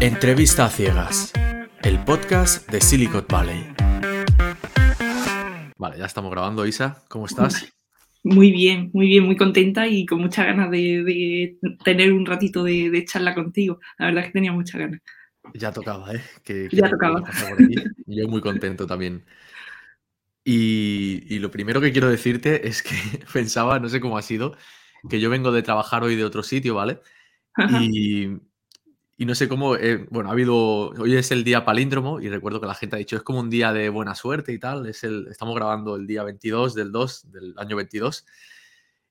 [0.00, 1.30] Entrevista a ciegas,
[1.82, 3.66] el podcast de Silicon Valley.
[5.76, 7.04] Vale, ya estamos grabando, Isa.
[7.08, 7.70] ¿Cómo estás?
[8.24, 13.04] Muy bien, muy bien, muy contenta y con muchas ganas de, tener un ratito de,
[13.04, 13.78] charla contigo.
[13.98, 15.00] La verdad es que tenía muchas ganas.
[15.52, 16.22] Ya tocaba, ¿eh?
[16.44, 17.22] Que, ya tocaba.
[18.06, 19.26] Yo muy contento también.
[20.44, 22.94] Y, lo primero que quiero decirte es que
[23.34, 24.56] pensaba, no sé cómo ha sido,
[25.10, 27.00] que yo vengo de trabajar hoy de otro sitio, ¿vale?
[27.82, 28.38] Y,
[29.20, 30.56] y no sé cómo, eh, bueno, ha habido,
[30.92, 33.50] hoy es el día palíndromo y recuerdo que la gente ha dicho, es como un
[33.50, 37.30] día de buena suerte y tal, es el, estamos grabando el día 22 del 2
[37.30, 38.24] del año 22.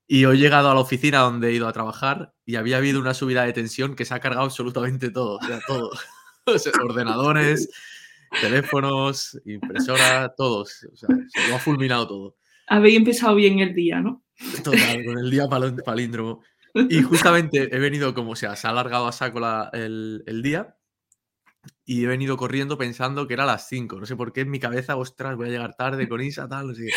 [0.07, 2.99] Y hoy he llegado a la oficina donde he ido a trabajar y había habido
[2.99, 5.91] una subida de tensión que se ha cargado absolutamente todo, o sea, todo.
[6.83, 7.69] ordenadores,
[8.41, 10.87] teléfonos, impresora, todos.
[10.91, 12.35] O sea, se lo ha fulminado todo.
[12.65, 14.23] Habéis empezado bien el día, ¿no?
[14.63, 15.45] Total, con el día
[15.85, 16.41] palíndromo.
[16.73, 19.39] Y justamente he venido, como sea, se ha alargado a saco
[19.73, 20.75] el, el, día
[21.85, 23.99] y he venido corriendo pensando que era a las 5.
[23.99, 26.67] No sé por qué en mi cabeza, ostras, voy a llegar tarde con Isa, tal,
[26.67, 26.89] no sé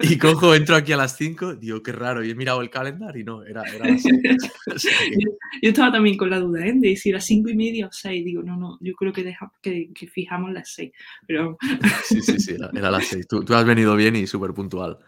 [0.00, 3.20] Y cojo, entro aquí a las 5, digo, qué raro, y he mirado el calendario
[3.20, 4.14] y no, era, era las 6.
[5.62, 6.74] yo, estaba también con la duda, ¿eh?
[6.76, 8.24] De si era 5 y media o 6.
[8.24, 10.92] Digo, no, no, yo creo que, deja, que, que fijamos las 6.
[11.26, 11.58] Pero...
[12.04, 13.26] Sí, sí, sí, era, era las 6.
[13.26, 14.98] Tú, tú, has venido bien y súper puntual.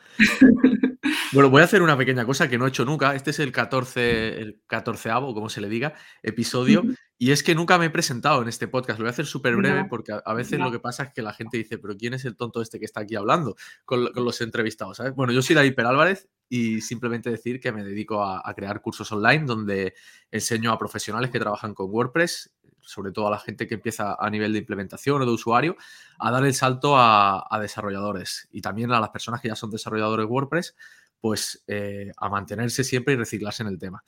[1.32, 3.14] Bueno, voy a hacer una pequeña cosa que no he hecho nunca.
[3.14, 6.82] Este es el 14, el 14 como se le diga, episodio.
[7.18, 8.98] Y es que nunca me he presentado en este podcast.
[8.98, 11.32] Lo voy a hacer súper breve porque a, veces lo que pasa es que la
[11.32, 14.96] gente dice, pero ¿quién es el tonto este que está aquí hablando con, los entrevistados?
[14.96, 15.14] ¿sabes?
[15.14, 19.44] Bueno, yo soy David Perálvarez y simplemente decir que me dedico a, crear cursos online
[19.44, 19.94] donde
[20.32, 24.30] enseño a profesionales que trabajan con WordPress, sobre todo a la gente que empieza a
[24.30, 25.76] nivel de implementación o de usuario,
[26.18, 29.70] a dar el salto a, a desarrolladores y también a las personas que ya son
[29.70, 30.74] desarrolladores WordPress
[31.20, 34.02] pues eh, a mantenerse siempre y reciclarse en el tema.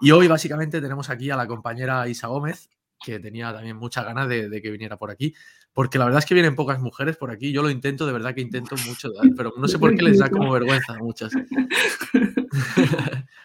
[0.00, 2.68] Y hoy básicamente tenemos aquí a la compañera Isa Gómez,
[3.04, 5.34] que tenía también muchas ganas de, que viniera por aquí,
[5.72, 8.34] porque la verdad es que vienen pocas mujeres por aquí, yo lo intento, de verdad
[8.34, 11.32] que intento mucho, pero no sé por qué les da como vergüenza a muchas.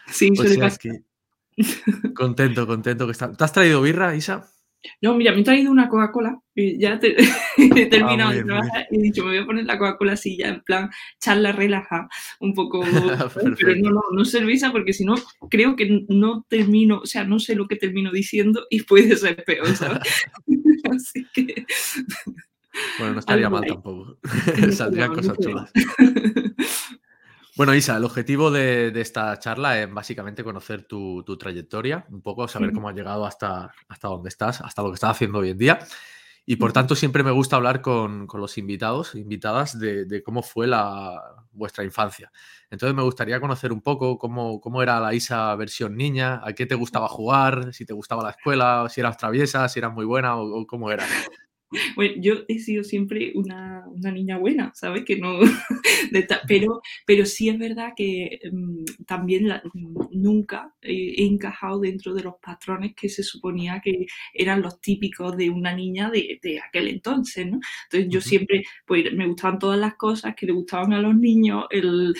[0.08, 0.30] Sí,
[0.80, 1.02] que
[2.14, 3.32] contento, contento que está.
[3.32, 4.50] ¿Te has traído birra, Isa?
[5.00, 7.00] No, mira, me he traído una Coca-Cola y ya
[7.56, 10.48] he terminado de trabajar y he dicho, me voy a poner la Coca-Cola así ya
[10.48, 10.90] en plan
[11.20, 12.08] charla relaja,
[12.40, 12.80] un poco,
[13.60, 15.14] pero no, no, no cerveza porque si no,
[15.50, 19.42] creo que no termino, o sea, no sé lo que termino diciendo y puede ser
[19.44, 20.00] peor, ¿sabes?
[20.90, 21.66] así que...
[22.98, 24.18] Bueno, no estaría mal tampoco,
[24.72, 25.72] saldrían cosas chulas.
[27.56, 32.72] Bueno, Isa, el objetivo de, esta charla es básicamente conocer tu, trayectoria, un poco saber
[32.72, 35.78] cómo has llegado hasta, hasta donde estás, hasta lo que estás haciendo hoy en día.
[36.46, 41.22] Y por tanto, siempre me gusta hablar con, los invitados, invitadas, de, cómo fue la,
[41.52, 42.32] vuestra infancia.
[42.70, 46.66] Entonces, me gustaría conocer un poco cómo, cómo era la Isa versión niña, a qué
[46.66, 50.36] te gustaba jugar, si te gustaba la escuela, si eras traviesa, si eras muy buena
[50.36, 51.06] o, o cómo era.
[51.96, 55.04] Bueno, yo he sido siempre una, una niña buena, ¿sabes?
[55.04, 55.40] Que no,
[56.48, 59.48] pero, pero sí es verdad que mm, también
[60.10, 65.50] nunca he, encajado dentro de los patrones que se suponía que eran los típicos de
[65.50, 67.60] una niña de, de aquel entonces, ¿no?
[67.84, 71.64] Entonces yo siempre, pues me gustaban todas las cosas que le gustaban a los niños,
[71.70, 72.14] el,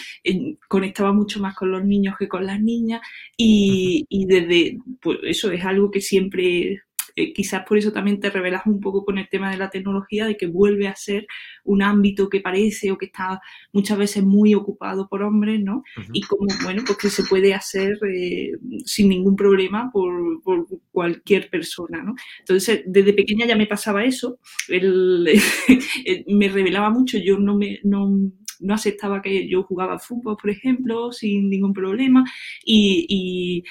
[0.68, 3.00] conectaba mucho más con los niños que con las niñas
[3.36, 6.82] y, y desde, pues eso es algo que siempre
[7.16, 10.26] eh, quizás por eso también te revelas un poco con el tema de la tecnología,
[10.26, 11.26] de que vuelve a ser
[11.64, 13.40] un ámbito que parece o que está
[13.72, 15.84] muchas veces muy ocupado por hombres, ¿no?
[16.12, 18.52] Y como, bueno, pues que se puede hacer eh,
[18.84, 20.12] sin ningún problema por,
[20.90, 22.14] cualquier persona, ¿no?
[22.40, 24.38] Entonces, desde pequeña ya me pasaba eso,
[24.68, 27.80] me revelaba mucho, yo no me...
[27.84, 28.10] No,
[28.70, 32.24] aceptaba que yo jugaba fútbol, por ejemplo, sin ningún problema,
[32.64, 33.64] y y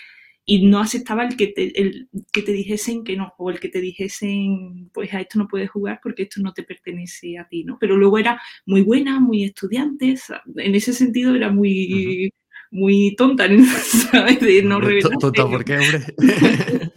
[0.48, 3.80] no aceptaba el que, te, el que te dijesen que no, o el que te
[3.80, 7.78] dijesen, pues a esto no puedes jugar porque esto no te pertenece a ti, ¿no?
[7.80, 10.16] Pero luego era muy buena, muy estudiante,
[10.58, 12.34] en ese sentido era muy,
[12.72, 13.48] muy tonta,
[14.12, 14.40] ¿sabes?
[14.42, 15.18] De no revelar.
[15.18, 16.02] Tonta, ¿por qué, hombre?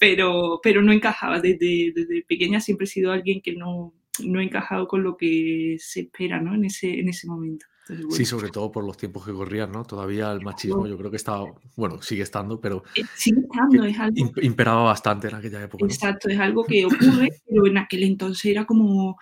[0.00, 4.44] pero, pero no encajaba, desde, desde pequeña siempre he sido alguien que no, no he
[4.44, 6.54] encajado con lo que se espera, ¿no?
[6.54, 7.66] En ese, en ese momento.
[8.10, 9.84] Sí, sobre todo por los tiempos que corrían, ¿no?
[9.84, 11.44] Todavía el machismo yo creo que estaba,
[11.76, 14.32] bueno, sigue estando, pero eh, sigue estando, es algo...
[14.40, 15.84] imperaba bastante en aquella época.
[15.84, 19.18] Exacto, es algo que ocurre, pero en aquel entonces era como,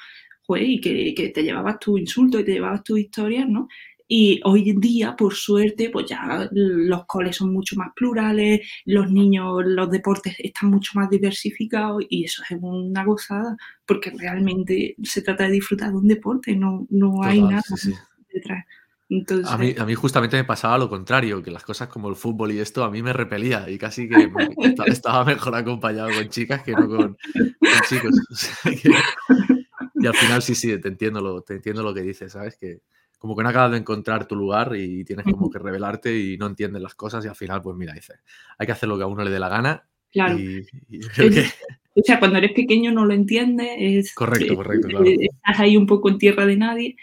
[0.46, 3.66] joder, y que, que te llevabas tu insulto y te llevabas tus historias, ¿no?
[4.06, 9.10] Y hoy en día, por suerte, pues ya los coles son mucho más plurales, los
[9.10, 13.56] niños, los deportes están mucho más diversificados y eso es una gozada,
[13.86, 17.62] porque realmente se trata de disfrutar de un deporte, no, no hay nada
[18.32, 18.64] detrás.
[19.08, 22.16] Entonces, A mí, a mí justamente me pasaba lo contrario, que las cosas como el
[22.16, 26.08] fútbol y esto a mí me repelía y casi que me- esta- estaba mejor acompañado
[26.14, 28.10] con chicas que no con, con chicos.
[28.30, 28.90] O sea que-
[29.94, 32.56] y al final sí, sí, te entiendo, lo, te entiendo lo que dices, ¿sabes?
[32.56, 32.80] Que
[33.18, 36.46] como que no acabas de encontrar tu lugar y tienes como que revelarte y no
[36.46, 38.18] entiendes las cosas y al final, pues mira, dices,
[38.58, 40.38] hay que hacer lo que a uno le dé la gana claro.
[40.38, 41.44] y, y creo que...
[41.94, 45.04] O sea, cuando eres pequeño no lo entiendes, es, Correcto, correcto, claro.
[45.06, 46.96] estás ahí un poco en tierra de nadie.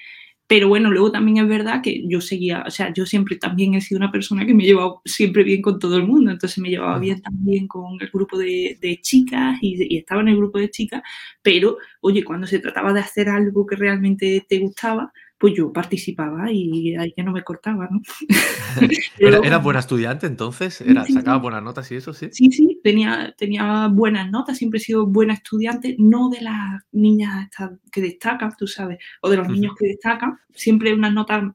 [0.50, 3.82] Pero bueno, luego también es verdad que yo seguía, o sea, yo siempre también he
[3.82, 6.72] sido una persona que me he llevado siempre bien con todo el mundo, entonces me
[6.72, 10.58] llevaba bien también con el grupo de, de chicas y, y estaba en el grupo
[10.58, 11.04] de chicas,
[11.44, 16.52] pero oye, cuando se trataba de hacer algo que realmente te gustaba, pues yo participaba
[16.52, 18.02] y ahí que no me cortaba, ¿no?
[19.18, 20.82] ¿Era, ¿Eras buena estudiante entonces?
[20.82, 21.20] ¿Era, Sí, sí.
[21.20, 22.28] ¿Sacabas buenas notas y eso, sí?
[22.32, 27.50] Sí, sí, tenía, tenía buenas notas, siempre he sido buena estudiante, no de las niñas
[27.90, 31.46] que destacan, tú sabes, o de los niños que destacan, siempre unas notas,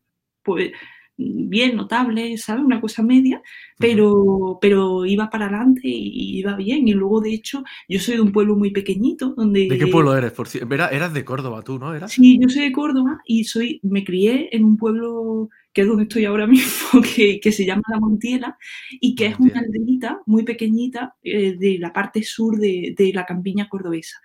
[0.43, 0.73] pues,
[1.17, 2.65] bien notables, ¿sabes?
[2.65, 3.41] Una cosa media,
[3.79, 6.89] pero, pero iba para adelante y iba bien.
[6.89, 9.69] Y luego, de hecho, yo soy de un pueblo muy pequeñito, donde...
[9.69, 10.33] ¿De qué pueblo eres?
[10.33, 11.95] Por ci- era- eras de Córdoba tú, ¿no?
[11.95, 12.13] ¿Eras?
[12.13, 16.05] Sí, yo soy de Córdoba y soy, me crié en un pueblo que es donde
[16.05, 18.57] estoy ahora mismo, que, que se llama La Montiela
[19.01, 23.25] y que es una aldeita muy pequeñita eh, de la parte sur de, de la
[23.27, 24.19] campiña cordobesa.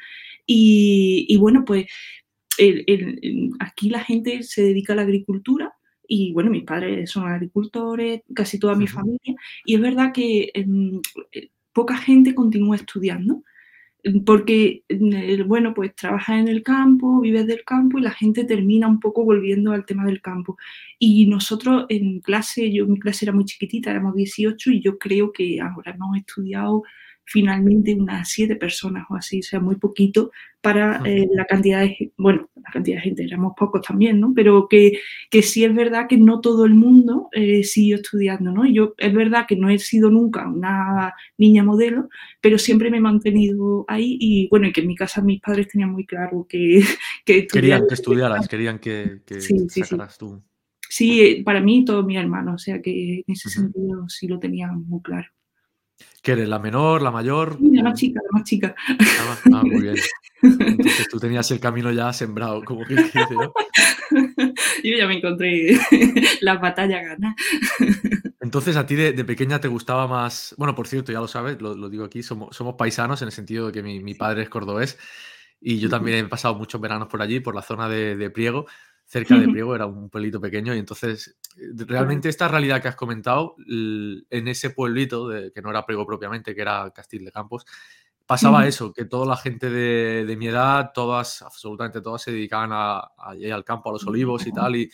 [0.46, 1.86] Y, y bueno, pues
[2.58, 5.74] el- el- el- aquí la gente se dedica a la agricultura
[6.10, 9.36] y bueno, mis padres son agricultores, casi toda mi familia,
[9.66, 11.00] y es verdad que em,
[11.32, 13.44] eh, poca gente continúa estudiando
[14.26, 18.88] porque, eh, bueno, pues trabajas en el campo, vives del campo y la gente termina
[18.88, 20.58] un poco volviendo al tema del campo.
[20.98, 25.32] Y nosotros en clase, yo mi clase era muy chiquitita, éramos 18 y yo creo
[25.34, 26.84] que ahora hemos estudiado
[27.32, 30.32] finalmente unas siete personas o así, o sea, muy poquito
[30.62, 34.34] para eh, la cantidad de, bueno, la cantidad de gente, éramos pocos también, ¿no?
[34.36, 35.00] Pero que,
[35.30, 38.66] que sí es verdad que no todo el mundo eh, siguió estudiando, ¿no?
[38.66, 42.10] Yo es verdad que no he sido nunca una niña modelo,
[42.42, 45.68] pero siempre me he mantenido ahí y bueno, y que en mi casa mis padres
[45.68, 46.82] tenían muy claro que,
[47.26, 49.82] que Querían que estudiaras, querían que, que Sí, sí,
[50.18, 50.42] tú.
[50.90, 54.40] Sí, eh, para mí todos mis hermanos, o sea que en ese sentido sí lo
[54.40, 55.28] tenían muy claro.
[56.22, 57.58] ¿Que eres la menor, la mayor?
[57.62, 58.76] La más chica, la más chica.
[59.54, 59.96] Ah, muy bien.
[60.42, 63.54] Entonces tú tenías el camino ya sembrado, como que dice, ¿no?
[64.84, 65.78] Yo ya me encontré
[66.42, 67.36] las batallas ganadas.
[68.42, 70.56] Entonces a ti de, de pequeña te gustaba más.
[70.58, 73.32] Bueno, por cierto, ya lo sabes, lo, lo digo aquí, somos, somos paisanos en el
[73.32, 74.98] sentido de que mi, mi padre es cordobés
[75.62, 78.66] y yo también he pasado muchos veranos por allí, por la zona de, de Priego.
[79.12, 79.48] Cerca de.
[79.52, 84.48] Priego era un pueblito pequeño y entonces eh, realmente esta realidad que has comentado en
[84.48, 87.66] ese pueblito, de- que no era Priego propiamente, que era Castil de Campos,
[88.28, 92.70] pasaba eso, que toda la gente de, de mi edad, todas, absolutamente todas se dedicaban
[92.72, 94.92] a, a- allí al campo, a los olivos y tal, y,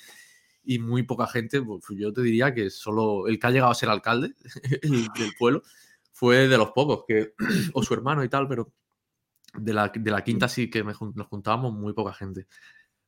[0.64, 3.76] y muy poca gente, pues yo te diría que solo el que ha llegado a
[3.76, 4.34] ser alcalde
[4.82, 5.62] el- del pueblo
[6.14, 7.34] fue de los pocos, que,
[7.74, 8.72] o su hermano y tal, pero
[9.54, 12.48] de la, de la quinta sí que me nos juntábamos muy poca gente.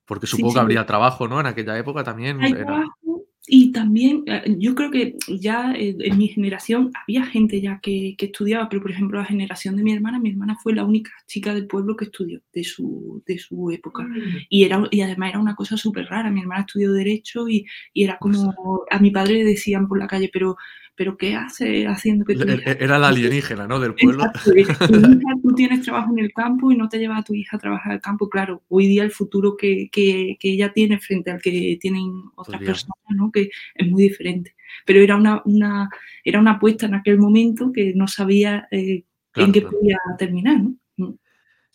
[0.08, 0.62] Porque Sí, supongo que sí.
[0.62, 1.40] habría trabajo, ¿no?
[1.40, 2.66] En aquella época también Hay era...
[2.66, 7.80] trabajo y también eh, yo creo que ya eh, en mi generación había gente ya
[7.82, 10.84] que, que estudiaba, pero por ejemplo la generación de mi hermana, mi hermana fue la
[10.84, 14.06] única chica del pueblo que estudió de su, de su época.
[14.50, 16.30] Y, era, y además era una cosa súper rara.
[16.30, 18.54] Mi hermana estudió Derecho y, y era como.
[18.92, 20.58] A mi padre le decían por la calle, pero,
[20.98, 23.80] pero ¿qué hace haciendo que tu e- Era la alienígena, ¿no?
[23.80, 24.26] Del pueblo.
[24.26, 27.24] Exacto, y tu hija, tú tienes trabajo en el campo y no te llevas a
[27.24, 28.28] tu hija a trabajar al campo.
[28.30, 32.58] Claro, hoy día el futuro que, que, que ella tiene frente al que tienen otras
[32.58, 32.74] Podría.
[32.74, 33.32] personas, ¿no?
[33.32, 34.56] que es muy diferente.
[34.86, 35.90] Pero era una, una,
[36.24, 39.78] era una apuesta en aquel momento que no sabía eh, Claro, en qué claro.
[39.78, 40.58] podía terminar.
[40.62, 40.76] ¿no?
[40.98, 41.14] Mm.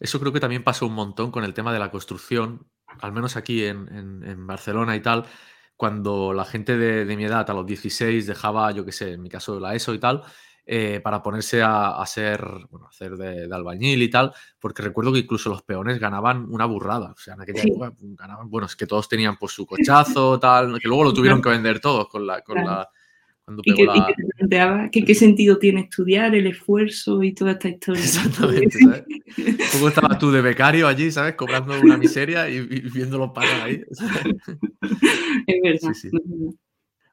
[0.00, 2.66] Eso creo que también pasó un montón con el tema de la construcción,
[3.00, 5.25] al menos aquí en, en- en Barcelona y tal,
[5.76, 9.23] cuando la gente de, de mi edad, a los 16, dejaba, yo qué sé, en
[9.23, 10.23] mi caso la ESO y tal,
[10.64, 14.83] eh, para ponerse a, a ser, bueno, a hacer de, de albañil y tal, porque
[14.83, 17.69] recuerdo que incluso los peones ganaban una burrada, o sea, en aquella Sí.
[17.71, 21.43] época ganaban, bueno, es que todos tenían pues su cochazo, tal, que luego lo tuvieron
[21.43, 22.71] que vender todos con la, con Claro.
[22.71, 22.88] la,
[23.44, 27.68] cuando Y que te planteaba que qué sentido tiene estudiar, el esfuerzo y toda esta
[27.68, 28.02] historia.
[28.02, 29.04] Exactamente, ¿sabes?
[29.72, 31.34] ¿Cómo estabas tú de becario allí, ¿sabes?
[31.34, 33.02] Cobrando una miseria y, y
[33.62, 33.82] ahí.
[35.46, 35.92] Es verdad.
[35.94, 36.06] Sí, sí.
[36.08, 36.54] es verdad.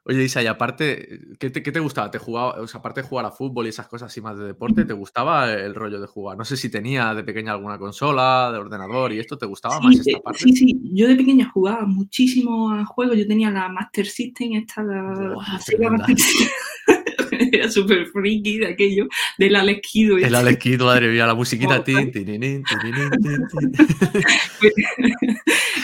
[0.09, 2.09] Oye, Isa, y aparte, ¿qué te, qué te gustaba?
[2.09, 4.43] ¿Te jugaba, o sea, aparte de jugar a fútbol y esas cosas así más de
[4.43, 6.35] deporte, ¿te gustaba el rollo de jugar?
[6.35, 9.99] No sé si tenía de pequeña alguna consola, de ordenador y esto, ¿te gustaba más
[9.99, 10.39] esta eh, parte?
[10.39, 13.17] sí, sí, yo de pequeña jugaba muchísimo a juegos.
[13.17, 15.91] Yo tenía la Master System, esta, la, Sega.
[15.91, 16.47] Master System.
[17.53, 20.17] era súper friki de aquello, del Alequido.
[20.17, 21.83] El Alequido, madre mía, la musiquita.
[21.83, 22.11] tin,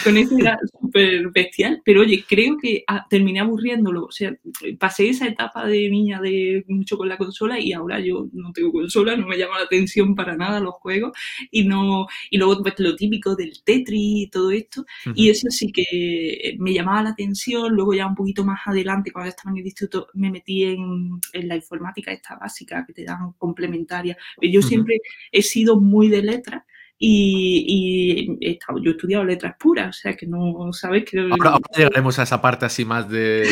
[0.03, 4.05] Con eso era súper bestial, pero oye, creo que ah, terminé aburriéndolo.
[4.05, 4.35] O sea,
[4.77, 8.71] pasé esa etapa de niña de mucho con la consola y ahora yo no tengo
[8.71, 11.17] consola, no me llama la atención para nada los juegos
[11.49, 14.85] y no y luego pues, lo típico del Tetris y todo esto.
[15.15, 17.73] Y eso sí que me llamaba la atención.
[17.73, 21.54] Luego ya un poquito más adelante, cuando estaba en el instituto, me metí en, la
[21.55, 24.17] informática esta básica que te dan complementaria.
[24.41, 24.99] Yo siempre
[25.31, 26.63] he sido muy de letras
[26.97, 31.19] y, yo he estudiado letras puras, o sea que no sabes que...
[31.19, 33.45] Ahora, llegaremos a esa parte así más de,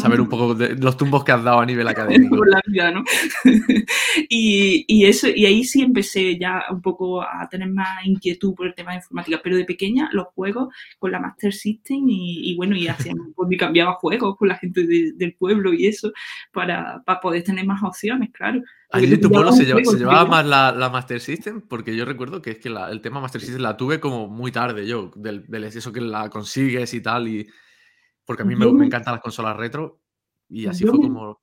[0.00, 2.36] saber un poco de los tumbos que has dado a nivel académico.
[2.36, 3.04] Por la vida, ¿no?
[4.28, 8.74] y, eso, y ahí sí empecé ya un poco a tener más inquietud por el
[8.74, 12.88] tema de informática, pero de pequeña los juegos con la Master System y, bueno, y
[12.88, 16.12] hacíamos, pues me cambiaba juegos con la gente del pueblo y eso
[16.52, 18.62] para, para poder tener más opciones, claro.
[18.90, 22.58] Allí en tu pueblo se, llevaba más la, Master System, porque yo recuerdo que es
[22.58, 26.30] que el tema Master System la tuve como muy tarde yo, del, eso que la
[26.30, 27.46] consigues y tal, y
[28.24, 30.00] porque a mí me, encantan las consolas retro,
[30.48, 31.42] y así fue como...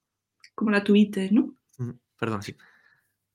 [0.55, 1.55] Como la tuviste, ¿no?
[2.17, 2.55] Perdón, sí.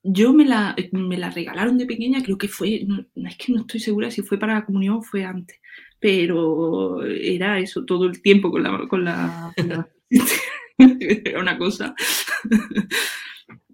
[0.03, 3.61] Yo me la, me la regalaron de pequeña, creo que fue, no, es que no
[3.61, 5.57] estoy segura si fue para la comunión o fue antes,
[5.99, 8.87] pero era eso todo el tiempo con la...
[8.89, 9.89] Con la, con la...
[10.77, 11.95] era una cosa...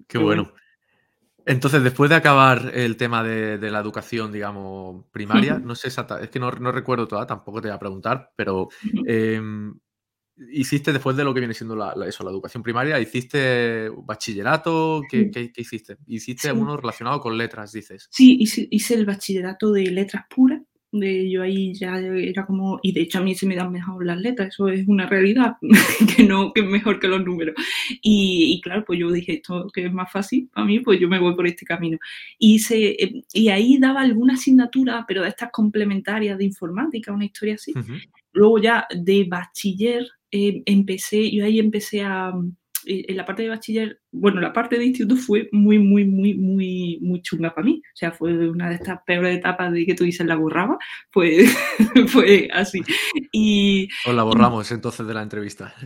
[0.08, 0.54] Qué bueno.
[1.46, 6.32] Entonces, después de acabar el tema de, la educación, digamos, primaria, no sé exactamente, es
[6.32, 8.68] que no, recuerdo toda, tampoco te voy a preguntar, pero
[9.06, 9.74] em,
[10.52, 15.52] hiciste después de lo que viene siendo la, eso, la educación primaria, hiciste bachillerato, ¿qué,
[15.56, 15.98] hiciste?
[16.06, 18.10] Hiciste uno relacionado con letras, dices.
[18.12, 20.57] Sí, hice el bachillerato de letras puras
[21.00, 24.06] de yo ahí ya era como, y de hecho a mí se me dan mejor
[24.06, 25.58] las letras, eso es una realidad,
[26.16, 27.56] que no, que es mejor que los números.
[28.02, 31.20] Y, claro, pues yo dije, esto que es más fácil para mí, pues yo me
[31.20, 31.98] voy por este camino.
[32.38, 37.26] Y, se, eh, y ahí daba alguna asignatura, pero de estas complementarias de informática, una
[37.26, 37.74] historia así.
[38.34, 42.34] Luego ya de bachiller eh, empecé, yo ahí empecé a
[42.88, 47.00] en la parte de bachiller, bueno, la parte de instituto fue muy, muy, muy, muy,
[47.02, 47.82] muy chunga para mí.
[47.86, 50.78] O sea, fue una de estas peores etapas de que tú dices la borraba,
[51.12, 51.56] pues
[52.08, 52.82] fue así.
[53.32, 55.74] Y, Os la borramos entonces de la entrevista.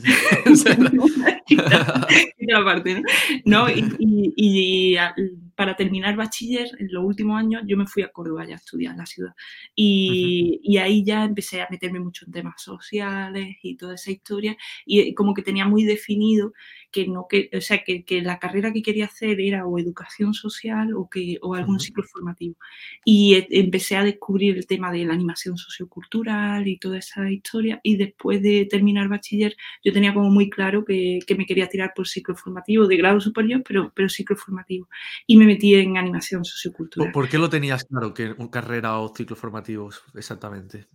[2.39, 3.03] la parte,
[3.45, 3.67] ¿no?
[3.69, 4.95] y,
[5.55, 8.93] para terminar bachiller, en los últimos años, yo me fui a Córdoba ya a estudiar
[8.93, 9.33] en la ciudad.
[9.75, 14.57] Y, y, ahí ya empecé a meterme mucho en temas sociales y toda esa historia.
[14.85, 16.53] Y como que tenía muy definido
[16.91, 20.33] que no que, o sea, que, que, la carrera que quería hacer era o educación
[20.33, 22.55] social o, que, o algún ciclo formativo.
[23.05, 27.79] Y e, empecé a descubrir el tema de la animación sociocultural y toda esa historia.
[27.83, 31.93] Y después de terminar bachiller, yo tenía como muy claro que, que me quería tirar
[31.95, 34.87] por ciclo formativo de grado superior, pero, pero ciclo formativo.
[35.27, 37.11] Y me metí en animación sociocultural.
[37.11, 40.87] ¿Por qué lo tenías claro que un carrera o ciclo formativos exactamente?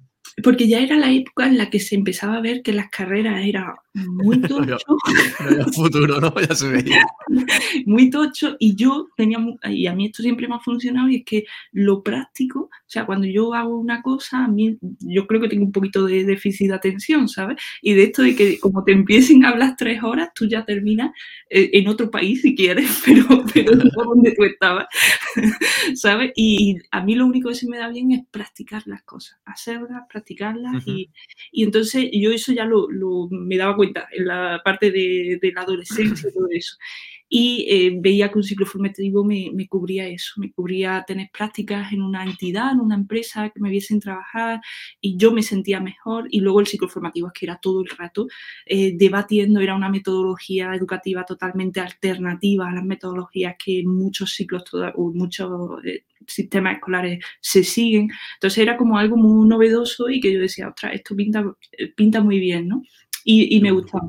[0.43, 3.45] Porque ya era la época en la que se empezaba a ver que las carreras
[3.45, 4.77] eran muy tocho.
[5.75, 6.35] futuro, ¿no?
[6.41, 7.03] Ya se veía.
[7.87, 11.25] muy tocho y yo tenía, y a mí esto siempre me ha funcionado y es
[11.25, 15.49] que lo práctico, o sea, cuando yo hago una cosa, a mí yo creo que
[15.49, 17.57] tengo un poquito de déficit de atención, ¿sabes?
[17.81, 21.13] Y de esto de que como te empiecen a hablar tres horas, tú ya terminas
[21.49, 24.87] eh, en otro país si quieres, pero, pero no por donde tú estabas,
[25.95, 26.33] ¿sabes?
[26.37, 30.03] Y a mí lo único que se me da bien es practicar las cosas, hacerlas,
[30.27, 31.11] practicarlas y,
[31.53, 35.53] y, entonces yo eso ya lo, lo, me daba cuenta en la parte de, de
[35.53, 36.77] la adolescencia y todo eso
[37.29, 41.93] y eh, veía que un ciclo formativo me, me, cubría eso, me cubría tener prácticas
[41.93, 44.61] en una entidad, en una empresa que me viesen trabajar
[45.01, 47.89] y yo me sentía mejor y luego el ciclo formativo es que era todo el
[47.89, 48.29] rato
[48.67, 54.65] eh, debatiendo, era una metodología educativa totalmente alternativa a las metodologías que muchos ciclos,
[54.95, 55.51] o muchos
[55.85, 60.69] eh, sistemas escolares se siguen, entonces era como algo muy novedoso y que yo decía,
[60.69, 61.45] ostras, esto pinta,
[61.97, 62.83] pinta muy bien, ¿no?
[63.25, 64.09] Y, y me gustaba.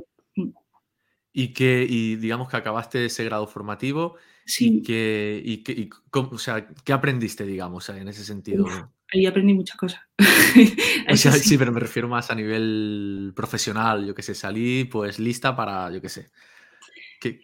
[1.39, 4.15] Y que, y digamos que acabaste ese grado formativo.
[4.43, 4.79] Sí.
[4.79, 8.65] Y que, y que o sea, ¿qué aprendiste, digamos, en ese sentido?
[9.13, 10.01] ahí aprendí muchas cosas.
[10.17, 11.55] o sea, sí.
[11.59, 14.07] pero me refiero más a nivel profesional.
[14.07, 16.31] Yo que sé, salí pues lista para, yo qué sé.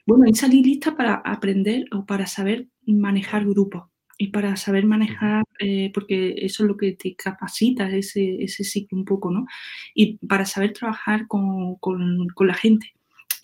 [0.07, 5.43] Bueno, ahí salí lista para aprender o para saber manejar grupos y para saber manejar,
[5.59, 9.45] eh, porque eso es lo que te capacita, ese, ese ciclo un poco, ¿no?
[9.93, 12.95] Y para saber trabajar con, con, con la gente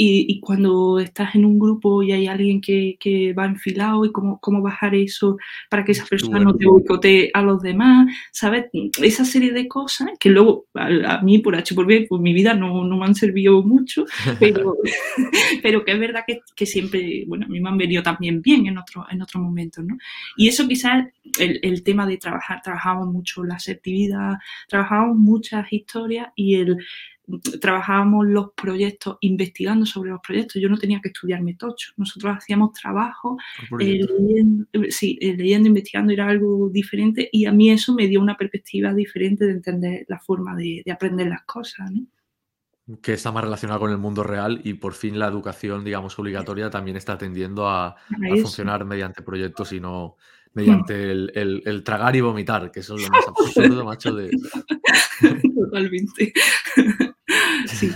[0.02, 4.40] y, cuando estás en un grupo y hay alguien que, que va enfilado y cómo,
[4.40, 5.38] cómo, bajar eso
[5.70, 8.68] para que esa persona no te boicotee a los demás, ¿sabes?
[9.04, 12.54] Esa serie de cosas que luego a, mí por H por B, pues mi vida
[12.54, 14.06] no, no me han servido mucho,
[14.40, 14.78] pero,
[15.62, 18.68] pero que es verdad que, que, siempre, bueno, a mí me han venido también bien
[18.68, 19.98] en, otro, en otros momentos, ¿no?
[20.38, 21.08] Y eso quizás
[21.40, 24.36] el, el tema de trabajar, trabajamos mucho la asertividad,
[24.70, 26.78] trabajamos muchas historias y el
[27.62, 30.62] trabajábamos los proyectos investigando sobre los proyectos.
[30.62, 31.92] Yo no tenía que estudiarme tocho.
[31.98, 33.38] Nosotros hacíamos trabajo
[33.80, 38.22] eh, leyendo, sí, eh, leyendo, investigando, era algo diferente y a mí eso me dio
[38.22, 41.92] una perspectiva diferente de entender la forma de, aprender las cosas.
[43.04, 46.72] Que está más relacionada con el mundo real y por fin la educación, digamos, obligatoria
[46.72, 47.96] también está tendiendo a,
[48.42, 50.16] funcionar mediante proyectos y no
[50.54, 54.32] mediante el, el, tragar y vomitar, que eso es lo más absurdo, macho, de...
[55.56, 56.34] Totalmente.
[57.68, 57.90] Sí,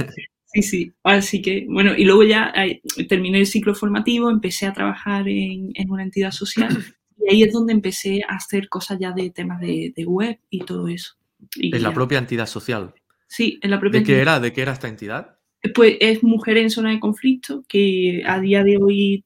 [0.45, 0.91] sí, sí.
[1.03, 5.73] Así que, bueno, y luego ya eh, terminé el ciclo formativo, empecé a trabajar en,
[5.89, 6.77] una entidad social
[7.17, 10.87] y ahí es donde empecé a hacer cosas ya de temas de, web y todo
[10.87, 11.15] eso.
[11.57, 12.93] ¿En la propia entidad social?
[13.27, 15.37] Sí, en la propia ¿De qué era, ¿De qué era esta entidad?
[15.73, 19.23] Pues es mujer en zona de conflicto, que a día de hoy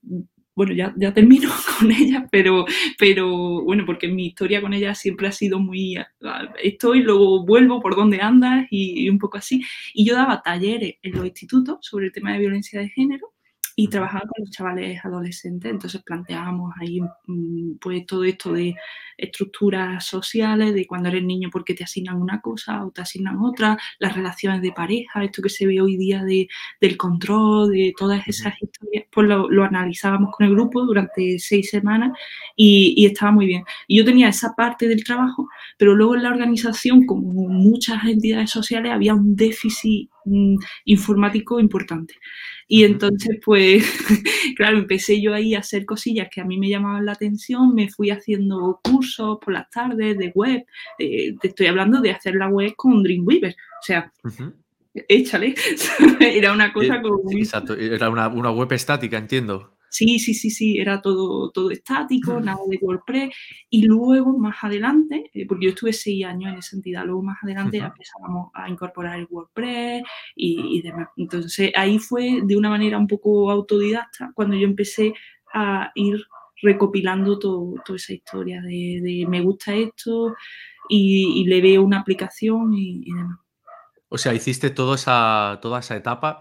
[0.57, 1.49] bueno, ya, ya termino
[1.79, 2.65] con ella, pero,
[2.97, 7.79] pero bueno, porque mi historia con ella siempre ha sido muy, ah, estoy, luego vuelvo
[7.79, 9.61] por donde andas y, un poco así.
[9.93, 13.33] Y yo daba talleres en los institutos sobre el tema de violencia de género
[13.79, 18.73] y trabajaba con los chavales adolescentes, entonces planteábamos ahí mm, pues todo esto de
[19.17, 23.77] estructuras sociales, de cuando eres niño porque te asignan una cosa o te asignan otra,
[23.99, 26.47] las relaciones de pareja, esto que se ve hoy día de,
[26.81, 32.17] del control, de todas esas historias, pues lo, analizábamos con el grupo durante seis semanas
[32.55, 33.63] y, y, estaba muy bien.
[33.87, 38.49] Y yo tenía esa parte del trabajo, pero luego en la organización, como muchas entidades
[38.49, 40.55] sociales, había un déficit mm,
[40.85, 42.15] informático importante.
[42.67, 43.83] Y entonces, pues,
[44.57, 47.89] claro, empecé yo ahí a hacer cosillas que a mí me llamaban la atención, me
[47.89, 50.65] fui haciendo cursos por las tardes de web,
[50.99, 54.11] eh, te estoy hablando de hacer la web con Dreamweaver, o sea,
[55.07, 55.55] échale,
[56.19, 57.31] era una cosa eh, como...
[57.31, 59.76] Exacto, era una, una web estática, entiendo.
[59.97, 63.33] Sí, sí, sí, sí, era todo, todo estático, nada de WordPress.
[63.71, 67.37] Y luego, más adelante, eh, porque yo estuve seis años en esa entidad, luego más
[67.41, 70.03] adelante empezábamos a incorporar el WordPress
[70.35, 71.07] y, demás.
[71.17, 75.15] Entonces, ahí fue de una manera un poco autodidacta cuando yo empecé
[75.51, 76.23] a ir
[76.61, 80.35] recopilando toda esa historia de, me gusta esto
[80.89, 83.39] y, le veo una aplicación y, demás.
[84.09, 86.39] O sea, hiciste toda esa, toda esa etapa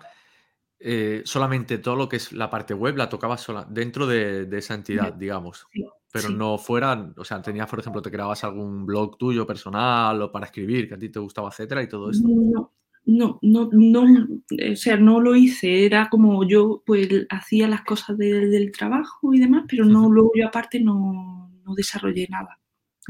[0.78, 4.74] eh, solamente todo lo que es la parte web la tocabas sola, dentro de, esa
[4.74, 5.66] entidad, digamos.
[6.12, 10.32] pero no fuera, o sea, tenías, por ejemplo, te creabas algún blog tuyo personal o
[10.32, 12.26] para escribir que a ti te gustaba, etcétera, y todo esto.
[12.28, 12.72] No,
[13.06, 14.26] no, no, no,
[14.72, 19.40] o sea, no lo hice, era como yo pues hacía las cosas del trabajo y
[19.40, 22.58] demás, pero no, luego yo aparte no, no desarrollé nada.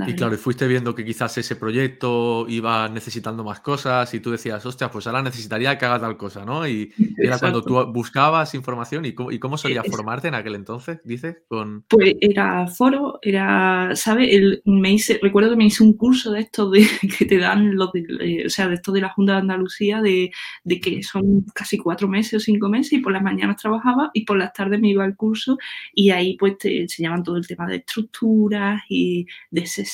[0.06, 4.30] Y claro, y fuiste viendo que quizás ese proyecto iba necesitando más cosas y tú
[4.30, 6.68] decías, hostia, pues ahora necesitaría que haga tal cosa, ¿no?
[6.68, 11.00] Y era cuando tú buscabas información y cómo, y cómo solías formarte en aquel entonces,
[11.04, 11.84] dices, con...
[11.88, 14.28] Pues era foro, era, ¿sabes?
[14.32, 16.86] El, me hice, recuerdo que me hice un curso de esto de,
[17.18, 20.02] que te dan los de, eh, o sea, de esto de la Junta de Andalucía,
[20.02, 20.30] de,
[20.64, 24.26] de, que son casi cuatro meses o cinco meses y por las mañanas trabajaba y
[24.26, 25.56] por las tardes me iba al curso
[25.94, 29.85] y ahí pues te enseñaban todo el tema de estructuras y de ese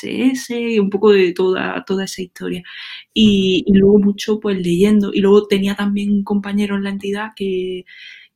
[0.72, 2.62] y un poco de toda, toda esa historia.
[3.14, 5.12] Y, y luego mucho pues leyendo.
[5.12, 7.84] Y luego tenía también un compañero en la entidad que,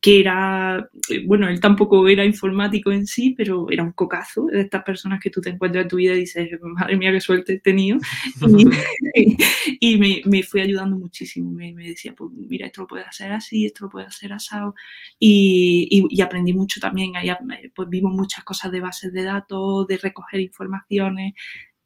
[0.06, 4.60] que era, eh, bueno, él tampoco era informático en sí, pero era un cocazo de
[4.60, 7.54] estas personas que tú te encuentras en tu vida y dices, madre mía, qué suerte
[7.54, 7.98] he tenido.
[9.80, 11.50] Y, me, me, fui ayudando muchísimo.
[11.50, 14.76] Me, me, decía, pues mira, esto lo puedes hacer así, esto lo puedes hacer asado.
[15.18, 17.16] Y, y, aprendí mucho también.
[17.16, 17.28] Ahí
[17.74, 21.34] pues vimos muchas cosas de bases de datos, de recoger informaciones,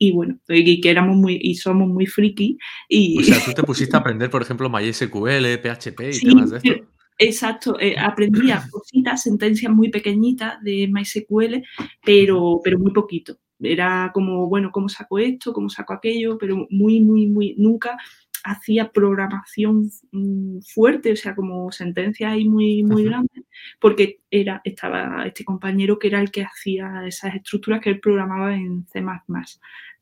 [0.03, 2.59] y bueno, y que éramos muy, y somos muy friki.
[2.87, 3.19] Y...
[3.19, 6.90] O sea, tú te pusiste a aprender, por ejemplo, MySQL, PHP y temas de esto.
[7.23, 11.63] Exacto, eh, aprendía cositas, sentencias muy pequeñitas de MySQL,
[12.03, 13.37] pero, pero muy poquito.
[13.61, 15.53] Era como, bueno, ¿cómo saco esto?
[15.53, 16.39] ¿Cómo saco aquello?
[16.39, 17.99] Pero muy, muy, muy, nunca
[18.45, 23.45] hacía programación mm, fuerte, o sea, como sentencias ahí muy, muy grandes,
[23.81, 28.55] porque era, estaba este compañero que era el que hacía esas estructuras que él programaba
[28.55, 29.03] en C++.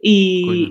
[0.01, 0.71] Y,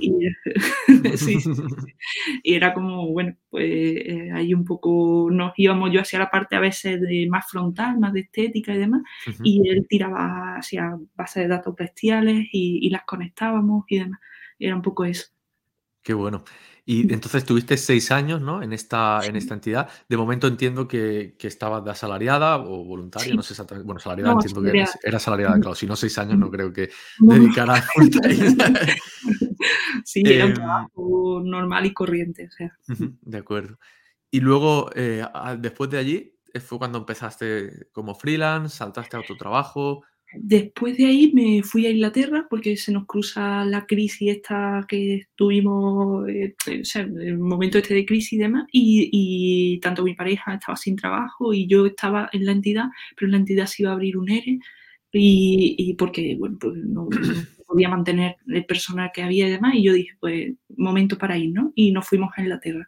[2.43, 6.55] y, era como, bueno, pues eh, ahí un poco nos íbamos yo hacia la parte
[6.55, 9.01] a veces de más frontal, más de estética y demás,
[9.43, 14.19] y él tiraba hacia bases de datos bestiales y, y las conectábamos y demás.
[14.59, 15.27] Era un poco eso.
[16.01, 16.45] Qué bueno.
[16.89, 18.63] Y entonces tuviste seis años, ¿no?
[18.63, 19.89] En esta, en esta entidad.
[20.07, 23.85] De momento entiendo que, que estabas de asalariada o voluntaria, no sé exactamente.
[23.85, 24.91] Bueno, asalariada No, entiendo que asalariada.
[24.93, 25.75] eres- era asalariada, claro.
[25.75, 27.33] Si no seis años, no creo que No.
[27.33, 27.83] dedicara.
[30.05, 32.77] Sí, era un Em, trabajo normal y corriente, o sea.
[32.89, 33.77] Ujú, De acuerdo.
[34.31, 35.25] Y luego, eh,
[35.59, 40.03] después de allí, eh, fue cuando empezaste como freelance, saltaste a otro trabajo.
[40.33, 45.27] Después de ahí me fui a Inglaterra porque se nos cruza la crisis esta que
[45.35, 50.15] tuvimos, eh, o sea, el momento este de crisis y demás, y, y tanto mi
[50.15, 52.85] pareja estaba sin trabajo y yo estaba en la entidad,
[53.15, 54.59] pero en la entidad se iba a abrir un ERE
[55.13, 57.09] y, y porque, bueno, pues no, no
[57.67, 61.51] podía mantener el personal que había y demás, y yo dije, pues, momento para ir,
[61.53, 61.71] ¿no?
[61.75, 62.87] Y nos fuimos a Inglaterra.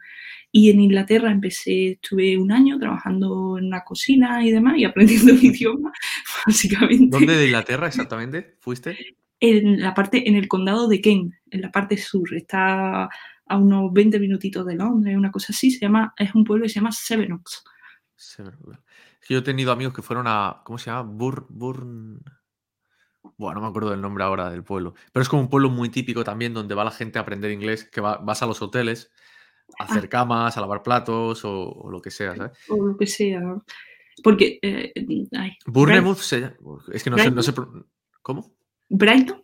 [0.52, 5.32] Y en Inglaterra empecé, estuve un año trabajando en una cocina y demás y aprendiendo
[5.34, 5.91] el idioma,
[6.47, 7.08] básicamente.
[7.10, 8.97] ¿Dónde de Inglaterra exactamente fuiste?
[9.39, 13.04] En la parte, en el condado de Kent, en la parte sur, está
[13.52, 16.69] a unos 20 minutitos de Londres, una cosa así, se llama, es un pueblo que
[16.69, 16.89] se llama.
[18.17, 20.62] Es que yo he tenido amigos que fueron a.
[20.65, 21.04] ¿Cómo se llama?
[21.04, 22.21] Bur, Burn.
[23.38, 24.93] Bueno, no me acuerdo del nombre ahora del pueblo.
[25.12, 27.86] Pero es como un pueblo muy típico también donde va la gente a aprender inglés,
[27.86, 29.12] que va- vas a los hoteles
[29.80, 30.10] a hacer Ah.
[30.10, 32.58] camas, a lavar platos o, o lo que sea, ¿sabes?
[32.69, 33.41] o lo que sea.
[34.24, 34.94] Porque, eh,
[35.34, 36.56] ay, Bournemouth se llama-
[36.92, 37.42] Es que no sé, no
[38.22, 38.56] ¿Cómo?
[38.90, 39.44] Brighton,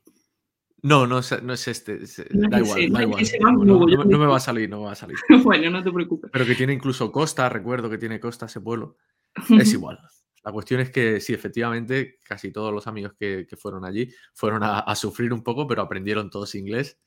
[0.81, 2.03] No, no es, no es este.
[2.03, 3.23] es- No es da igual, da igual.
[3.41, 5.17] No, me va a salir, no me va a salir.
[5.43, 6.29] bueno, no te preocupes.
[6.31, 8.97] Pero que tiene incluso costa, recuerdo que tiene costa ese pueblo.
[9.59, 9.99] Es igual.
[10.43, 14.61] La cuestión es que sí, efectivamente, casi todos los amigos que, que fueron allí fueron
[14.63, 16.99] a, a sufrir un poco, pero aprendieron todos inglés.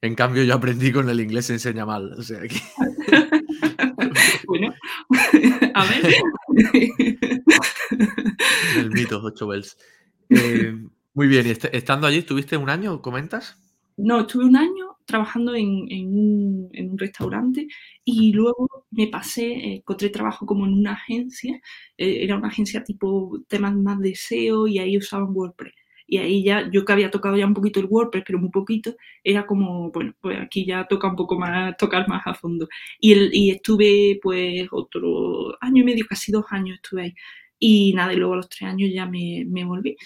[0.00, 2.12] En cambio, yo aprendí con el inglés se enseña mal.
[2.18, 2.56] O sea que
[4.48, 4.74] bueno,
[5.74, 6.14] a ver.
[8.78, 9.76] el mito, ocho bells.
[10.28, 10.74] Eh,
[11.14, 13.56] muy bien, y est- estando allí, ¿estuviste un año, comentas?
[13.96, 17.68] No, estuve un año trabajando en, en un, en un restaurante
[18.04, 21.60] y luego me pasé, eh, encontré trabajo como en una agencia,
[21.98, 25.74] eh, era una agencia tipo temas más de SEO y ahí usaban WordPress.
[26.06, 28.94] Y ahí ya, yo que había tocado ya un poquito el WordPress, pero muy poquito,
[29.22, 32.68] era como, bueno, pues aquí ya toca un poco más, tocar más a fondo.
[33.00, 37.14] Y, el, y estuve pues otro año y medio, casi dos años estuve ahí.
[37.58, 39.96] Y nada, y luego a los tres años ya me, me volví.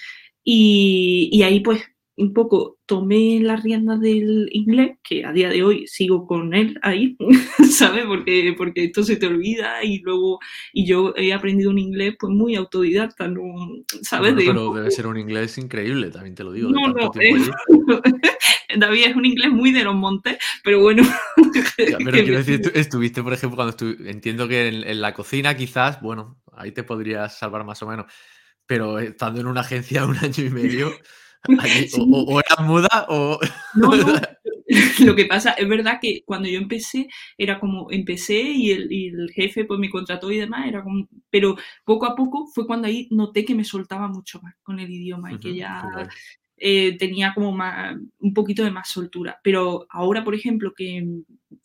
[0.45, 1.83] Y, y ahí pues
[2.19, 6.79] un poco tomé las riendas del inglés, que a día de hoy sigo con él
[6.83, 7.17] ahí,
[7.71, 8.05] ¿sabes?
[8.07, 10.39] Porque, porque esto se te olvida y luego,
[10.73, 13.43] y yo he aprendido un inglés pues muy autodidacta, ¿no?
[14.03, 14.35] ¿sabes?
[14.37, 17.51] Pero debe ser un inglés increíble, también te lo digo, No, no, allí.
[18.77, 21.03] David es un inglés muy de los montes, pero bueno.
[21.79, 25.57] Ya, pero quiero decir, estuviste, por ejemplo, cuando estu- entiendo que en, en la cocina
[25.57, 28.13] quizás, bueno, ahí te podrías salvar más o menos,
[28.67, 30.91] pero estando en una agencia un año y medio,
[31.61, 32.01] allí o, Sí.
[32.13, 33.39] o- o eras muda o...
[33.75, 34.15] No, no.
[35.07, 39.07] Lo que pasa es verdad que cuando yo empecé era como empecé y el, y
[39.09, 42.87] el jefe pues me contrató y demás, era como, pero poco a poco fue cuando
[42.87, 45.83] ahí noté que me soltaba mucho más con el idioma y que ya.
[46.61, 49.39] Eh, tenía como más, un poquito de más soltura.
[49.43, 51.07] Pero ahora, por ejemplo, que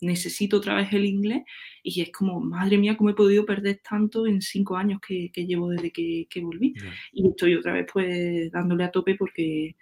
[0.00, 1.42] necesito otra vez el inglés
[1.82, 5.46] y es como, madre mía, cómo he podido perder tanto en cinco años que, que
[5.46, 6.74] llevo desde que, que volví.
[7.12, 9.76] Y estoy otra vez pues dándole a tope porque,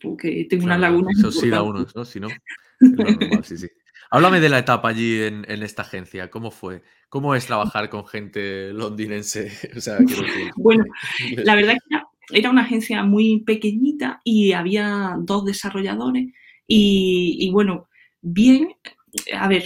[0.00, 1.20] porque tengo claro, unas lagunas.
[1.20, 1.94] se oxida importantes.
[1.94, 2.04] uno, ¿no?
[2.04, 2.28] Si no,
[2.80, 3.68] normal, sí, sí.
[4.10, 6.82] Háblame de la etapa allí en, en esta agencia, ¿cómo fue?
[7.08, 9.50] ¿Cómo es trabajar con gente londinense?
[9.76, 10.84] O sea, decir, Bueno.
[11.36, 16.28] La verdad es que era, una agencia muy pequeñita y había dos desarrolladores
[16.66, 17.88] y, y bueno,
[18.20, 18.68] bien,
[19.34, 19.64] a ver,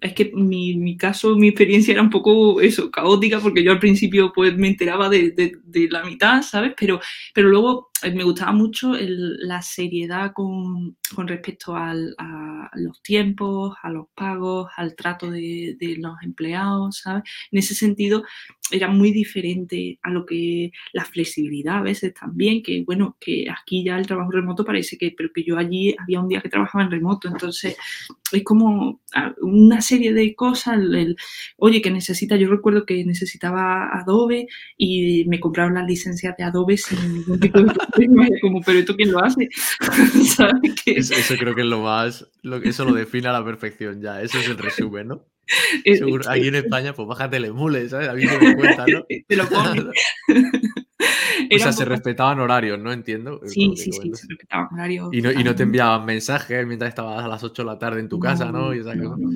[0.00, 3.78] es que mi, mi caso, mi experiencia era un poco eso, caótica, porque yo al
[3.78, 6.72] principio pues me enteraba de, de- de la mitad, ¿sabes?
[6.78, 7.00] Pero,
[7.34, 11.94] pero luego me gustaba mucho el- la seriedad con, con respecto a
[12.74, 17.24] los tiempos, a los pagos, al trato de, de los empleados, ¿sabes?
[17.50, 18.24] En ese sentido
[18.70, 23.82] era muy diferente a lo que la flexibilidad a veces también, que bueno, que aquí
[23.82, 26.84] ya el trabajo remoto parece que, pero que yo allí había un día que trabajaba
[26.84, 27.76] en remoto, entonces
[28.32, 31.16] es como ah, una serie de cosas, el,
[31.56, 36.76] oye, que necesita, yo recuerdo que necesitaba Adobe y me compraron las licencias de Adobe
[36.76, 37.72] sin ningún tipo de
[38.40, 39.48] como, pero esto quién lo hace,
[40.86, 44.38] eso creo que es lo más, lo, eso lo define a la perfección ya, eso
[44.38, 45.26] es el resumen, ¿no?
[45.84, 48.08] eh, Seguro, aquí en España, pues bájate el emule, ¿sabes?
[48.08, 49.04] A mí me cuenta, ¿no?
[49.26, 49.44] te lo
[51.50, 52.92] o sea, se poco- respetaban horarios, ¿no?
[52.92, 53.38] Entiendo.
[53.40, 55.08] por Sí, sí, sí, se respetaban horarios.
[55.12, 58.00] Y no, y no te enviaban mensajes mientras estabas a las 8 de la tarde
[58.00, 58.74] en tu casa, ¿no?
[58.74, 59.28] Y no, no,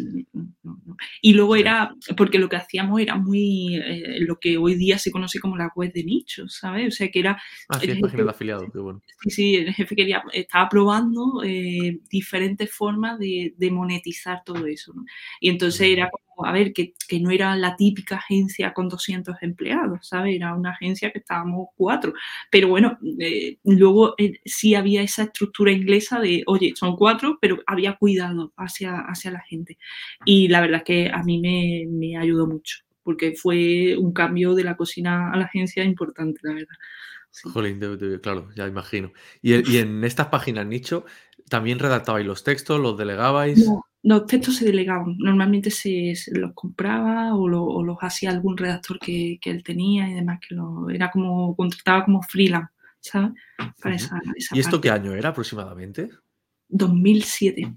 [1.35, 5.41] luego era, porque lo que hacíamos era muy, eh, lo que hoy día se conoce
[5.41, 6.89] como la web de nicho, ¿sabes?
[6.89, 7.41] O sea, que era...
[7.69, 9.01] Ah, sí, página jefe- de afiliados, qué bueno.
[9.23, 14.93] Sí, sí, el jefe quería, estaba probando eh, diferentes formas de, de monetizar todo eso.
[14.95, 15.05] ¿no?
[15.41, 19.37] Y entonces era como, a ver, que, que no era la típica agencia con 200
[19.43, 20.35] empleados, ¿sabes?
[20.37, 22.13] Era una agencia que estábamos cuatro.
[22.51, 27.59] Pero bueno, eh, luego eh, sí había esa estructura inglesa de, oye, son cuatro, pero
[27.67, 29.79] había cuidado hacia, hacia la gente.
[30.25, 34.55] Y la verdad es que a mí me, me ayudó mucho, porque fue un cambio
[34.55, 36.77] de la cocina a la agencia importante, la verdad.
[37.31, 37.49] Sí.
[37.51, 39.13] Jolín, de- de- claro, ya imagino.
[39.41, 41.07] Y, el- y en estas páginas nicho,
[41.49, 43.67] ¿también redactabais los textos, los delegabais?
[43.67, 45.17] No, los textos se delegaban.
[45.19, 49.63] Normalmente se, se los compraba o, lo- o los hacía algún redactor que, que él
[49.63, 53.33] tenía y demás, que lo, era como, contrataba como freelance, ¿sabes?
[53.81, 54.89] Para esa, esa ¿Y esto parte.
[54.89, 56.11] qué año era aproximadamente?
[56.69, 57.75] 2007.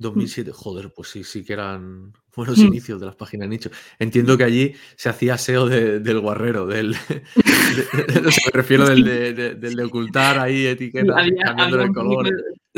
[0.00, 2.66] 2007, joder, pues sí, sí que eran buenos Mm.
[2.68, 3.70] inicios de las páginas nicho.
[3.98, 7.22] Entiendo que allí se hacía SEO de- del guarrero, del, de-
[8.46, 12.26] me refiero del de, de- del de ocultar ahí etiquetas, Había, cambiando había el color.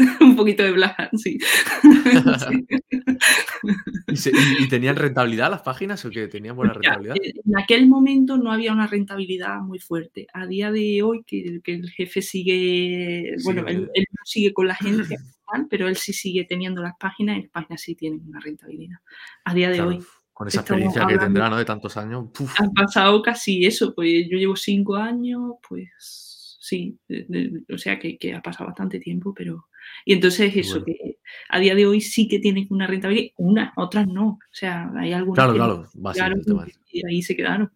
[0.21, 1.39] un poquito de blaja, sí.
[2.41, 2.67] Sí.
[4.09, 7.17] ¿Y, se- y- y tenían rentabilidad las páginas o que tenían buena rentabilidad?
[7.17, 10.27] eh, en aquel momento no había una rentabilidad muy fuerte.
[10.33, 14.69] A día de hoy, que, que el jefe sigue, bueno, Sigue- él, él sigue con
[14.69, 18.41] la tal, pero él sí sigue teniendo las páginas y las páginas sí tienen una
[18.41, 18.99] rentabilidad.
[19.45, 21.59] A día de Claro, hoy con esa experiencia que tendrá, ¿no?
[21.59, 22.29] De tantos años.
[22.33, 22.59] puf.
[22.59, 27.99] han pasado casi eso, pues yo llevo cinco años, pues sí, de- de- o sea
[27.99, 29.67] que, que ha pasado bastante tiempo, pero...
[30.05, 30.87] Y entonces eso, bueno.
[30.87, 34.29] que a día de hoy sí que tienen una rentabilidad, unas, otras no.
[34.29, 36.67] O sea, hay algunas Claro, que no claro, el tema.
[36.91, 37.71] y ahí se quedaron.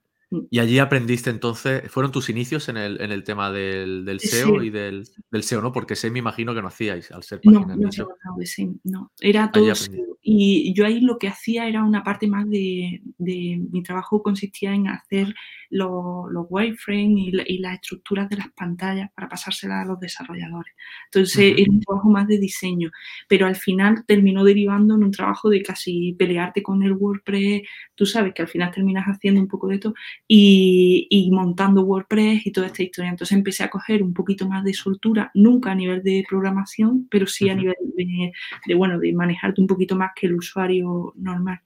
[0.51, 4.27] Y allí aprendiste entonces, ¿fueron tus inicios en el, en el tema del, del De
[4.27, 4.62] SEO SEO.
[4.62, 5.73] y del, del SEO, no?
[5.73, 8.79] Porque SEO me imagino que no hacíais al ser No, páginas no nada de SEM,
[8.85, 9.12] no.
[9.20, 9.75] Era todo.
[9.75, 10.18] SEO.
[10.27, 14.75] Y yo ahí lo que hacía era una parte más de, de mi trabajo consistía
[14.75, 15.35] en hacer
[15.68, 20.01] los, los wireframes y, la- y las estructuras de las pantallas para pasárselas a los
[20.01, 20.73] desarrolladores.
[21.12, 21.61] Entonces Ujú.
[21.62, 22.90] era un trabajo más de diseño,
[23.29, 27.62] pero al final terminó derivando en un trabajo de casi pelearte con el WordPress.
[27.94, 29.94] Tú sabes que al final terminas haciendo un poco de todo
[30.27, 33.11] y, y montando WordPress y toda esta historia.
[33.11, 37.27] Entonces empecé a coger un poquito más de soltura, nunca a nivel de programación, pero
[37.27, 38.33] sí a nivel de,
[38.67, 41.61] de, bueno, de manejarte un poquito más que el usuario normal.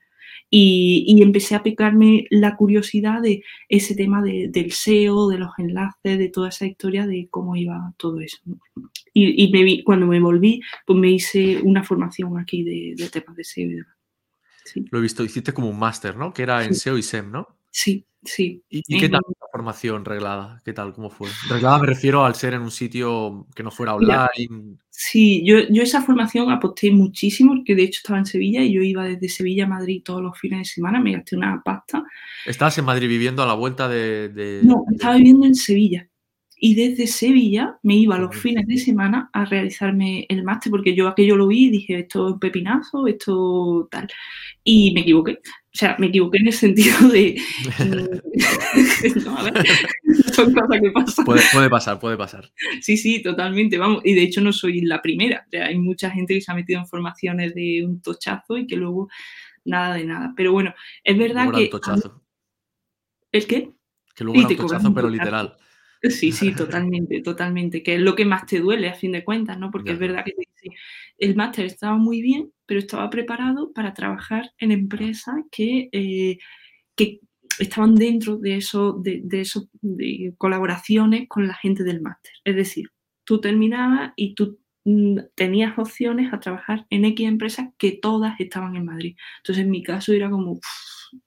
[0.51, 5.51] Y, y empecé a picarme la curiosidad de ese tema de- del SEO, de los
[5.59, 8.39] enlaces, de toda esa historia de cómo iba todo eso.
[9.13, 13.11] Y, y me vi- cuando me volví, pues me hice una formación aquí de, de
[13.11, 13.95] temas de SEO y demás.
[14.65, 16.33] Sí, Lo he visto, hiciste como un máster, ¿no?
[16.33, 16.81] Que era en Sí.
[16.81, 17.58] SEO y SEM, ¿no?
[17.71, 18.63] Sí, sí.
[18.69, 20.61] ¿Y, y qué tal la formación reglada?
[20.65, 20.93] ¿Qué tal?
[20.93, 21.29] ¿Cómo fue?
[21.49, 24.77] Reglada me refiero al ser en un sitio que no fuera online.
[24.91, 28.83] Sí, yo, yo esa formación aposté muchísimo, porque de hecho estaba en Sevilla y yo
[28.83, 32.03] iba desde Sevilla a Madrid todos los fines de semana, me gasté una pasta.
[32.45, 34.29] Estabas en Madrid viviendo a la vuelta de...
[34.31, 36.09] de- No, estaba viviendo en Sevilla.
[36.61, 41.07] Y desde Sevilla me iba los fines de semana a realizarme el máster, porque yo
[41.07, 44.09] aquello lo vi y dije, esto es un pepinazo, esto tal.
[44.65, 45.39] Y me equivoqué.
[45.43, 47.41] O sea, me equivoqué en el sentido de...
[49.25, 49.67] no, a ver,
[50.33, 51.25] son cosas que pasan.
[51.25, 52.51] puede, puede pasar, puede pasar.
[52.81, 54.03] Sí, sí, totalmente, vamos.
[54.05, 55.45] Y de hecho no soy la primera.
[55.47, 58.67] O sea, hay mucha gente que se ha metido en formaciones de un tochazo y
[58.67, 59.09] que luego
[59.65, 60.33] nada de nada.
[60.37, 61.69] Pero bueno, es verdad que...
[61.69, 62.21] tochazo.
[63.31, 63.71] ¿El qué?
[64.17, 65.57] Que luego era un tochazo, pero literal.
[66.03, 67.83] Sí, sí, totalmente, totalmente.
[67.83, 69.71] Que es lo que más te duele a fin de cuentas, ¿no?
[69.71, 70.33] Porque Ya, es verdad que
[71.19, 76.39] el máster estaba muy bien, pero estaba preparado para trabajar en empresas que, eh,
[76.97, 77.21] que
[77.61, 82.33] estaban dentro de eso, de, de eso, de colaboraciones con la gente del máster.
[82.45, 82.91] Es decir,
[83.25, 84.59] tú terminabas y tú
[85.35, 89.17] tenías opciones a trabajar en X empresas que todas estaban en Madrid.
[89.39, 90.65] Entonces, en mi caso era como, "Uf,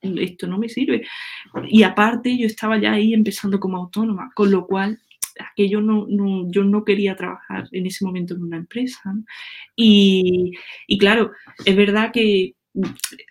[0.02, 1.06] esto no me sirve.
[1.68, 5.00] Y aparte, yo estaba ya ahí empezando como autónoma, con lo cual
[5.40, 6.06] aquello no,
[6.52, 9.14] yo no quería trabajar en ese momento en una empresa.
[9.76, 10.52] Y,
[10.88, 11.32] y claro,
[11.66, 12.56] es verdad que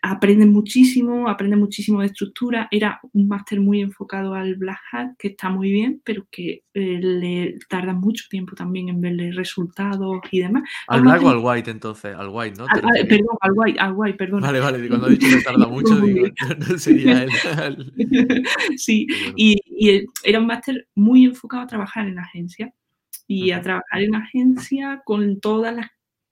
[0.03, 2.69] aprendes muchísimo, aprendes muchísimo de estructura.
[2.71, 6.99] Era un máster muy enfocado al Black Hat, que está muy bien, pero que eh,
[7.01, 10.65] le tarda mucho tiempo también en verle resultados y demás.
[10.89, 12.15] ¿Al black o al white entonces?
[12.15, 12.67] Al white, ¿no?
[13.09, 14.41] Perdón, al white, al white, perdón.
[14.43, 14.89] Vale, vale.
[14.89, 16.27] Cuando he dicho que tarda mucho, digo,
[16.59, 17.31] no sería el...
[17.63, 18.45] el-
[18.77, 19.35] sí, bueno.
[19.37, 22.73] y, y era un máster muy enfocado a trabajar en agencia
[23.27, 25.87] y a trabajar en agencia con todas las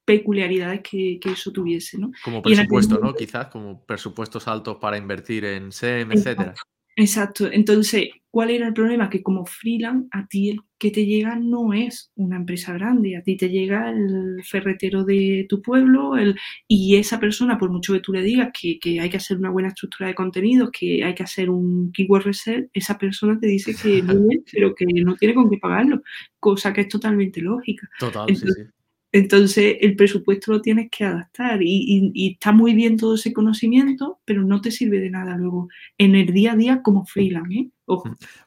[0.09, 2.11] peculiaridades que, que eso tuviese, ¿no?
[2.25, 3.13] Como presupuesto, ¿no?
[3.13, 6.55] Quizás como presupuestos altos para invertir en SEM, etcétera.
[6.97, 7.47] Exacto.
[7.53, 9.11] Entonces, ¿cuál era el problema?
[9.11, 13.23] Que como freelance, a ti el que te llega no es una empresa grande, a
[13.23, 18.01] ti te llega el ferretero de tu pueblo el, y esa persona, por mucho que
[18.01, 21.15] tú le digas que, que, hay que hacer una buena estructura de contenidos, que hay
[21.15, 25.35] que hacer un keyword research, esa persona te dice que no pero que no tiene
[25.35, 26.03] con qué pagarlo,
[26.41, 27.91] cosa que es totalmente lógica.
[28.01, 28.63] Total, sí, sí.
[29.11, 34.43] Entonces, el presupuesto lo tienes que adaptar y, está muy bien todo ese conocimiimiento, pero
[34.43, 37.55] no te sirve de nada luego en el día a día como freelance.
[37.55, 37.71] ¿eh?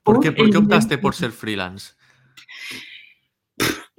[0.04, 1.94] ¿Por, qué, optaste por ser freelance?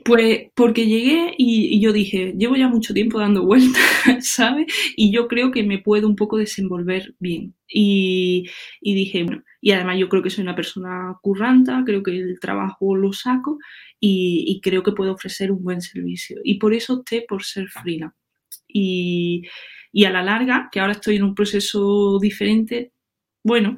[0.05, 3.83] Pues porque llegué y, yo dije, llevo ya mucho tiempo dando vueltas,
[4.21, 4.67] ¿sabes?
[4.97, 7.55] Y yo creo que me puedo un poco desenvolver bien.
[7.69, 8.49] Y,
[8.81, 12.41] y, dije, bueno, y además yo creo que soy una persona curranta, creo que el
[12.41, 13.59] trabajo lo saco
[14.01, 16.41] y, creo que puedo ofrecer un buen servicio.
[16.45, 18.17] Y por eso opté por ser freelance.
[18.69, 19.43] Y,
[19.93, 22.93] y a la larga, que ahora estoy en un proceso diferente,
[23.45, 23.77] bueno,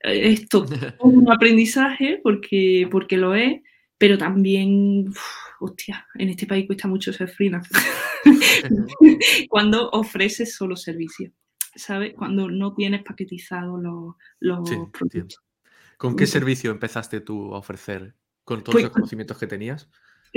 [0.00, 3.60] esto es un aprendizaje porque, porque lo es,
[4.02, 5.12] pero también,
[5.60, 7.70] hostia, en este país cuesta mucho ser freelance.
[9.48, 11.30] Cuando ofreces solo servicios,
[11.76, 12.12] ¿sabes?
[12.12, 15.40] Cuando no tienes paquetizados los, los productos.
[15.98, 19.88] ¿Con qué servicio empezaste tú a ofrecer con todos pues los conocimientos que tenías?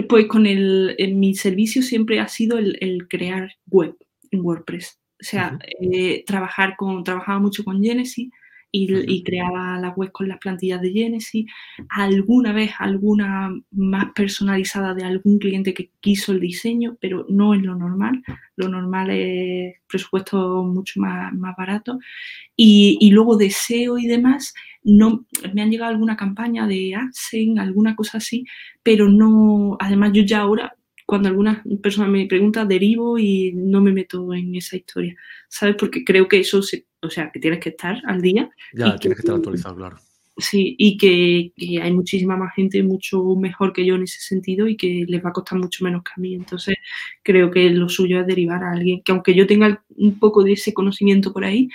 [0.07, 3.97] Pues con el, mi servicio siempre ha sido el, crear web
[4.29, 4.99] en WordPress.
[5.19, 8.29] O sea, eh, trabajar con, trabajaba mucho con Genesis
[8.71, 11.45] y, creaba la web con las plantillas de Genesis.
[11.89, 17.61] Alguna vez alguna más personalizada de algún cliente que quiso el diseño, pero no es
[17.61, 18.21] lo normal.
[18.57, 21.99] Lo normal es presupuesto mucho más, más barato.
[22.55, 24.53] Y, y luego de SEO y demás,
[24.85, 28.45] no, me han llegado alguna campaña de AdSense, alguna cosa así,
[28.83, 30.75] pero no, además yo ya ahora,
[31.07, 35.15] cuando alguna persona me pregunta, derivo y no me meto en esa historia,
[35.49, 35.75] ¿sabes?
[35.79, 36.61] Porque creo que eso,
[37.05, 38.49] o sea, que tienes que estar al día.
[38.73, 39.97] Ya, tienes que, estar actualizado, claro.
[40.37, 44.75] Sí, y que, hay muchísima más gente mucho mejor que yo en ese sentido y
[44.75, 46.35] que les va a costar mucho menos que a mí.
[46.35, 46.75] Entonces,
[47.23, 50.53] creo que lo suyo es derivar a alguien que aunque yo tenga un poco de
[50.53, 51.69] ese conocimiento por ahí,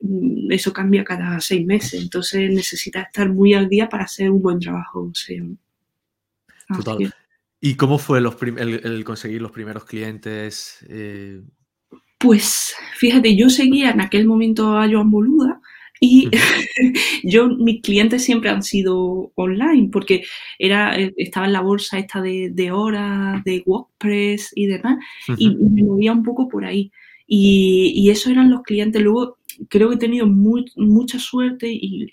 [0.00, 4.42] Mm, eso cambia cada seis meses, entonces necesita estar muy al día para hacer un
[4.42, 5.10] buen trabajo.
[6.68, 7.14] Total.
[7.60, 10.84] ¿Y cómo fue el, conseguir los primeros clientes?
[10.88, 11.40] Eh?
[12.24, 15.60] Pues fíjate, yo seguía en aquel momento a Joan Boluda
[16.00, 16.30] y
[17.22, 20.24] yo, mis clientes siempre han sido online porque
[20.58, 25.04] era, eh, estaba en la bolsa esta de, de horas, de WordPress y demás,
[25.36, 26.90] y me movía un poco por ahí.
[27.26, 29.02] Y, y esos eran los clientes.
[29.02, 29.36] Luego
[29.68, 32.06] creo que he tenido mucha suerte y,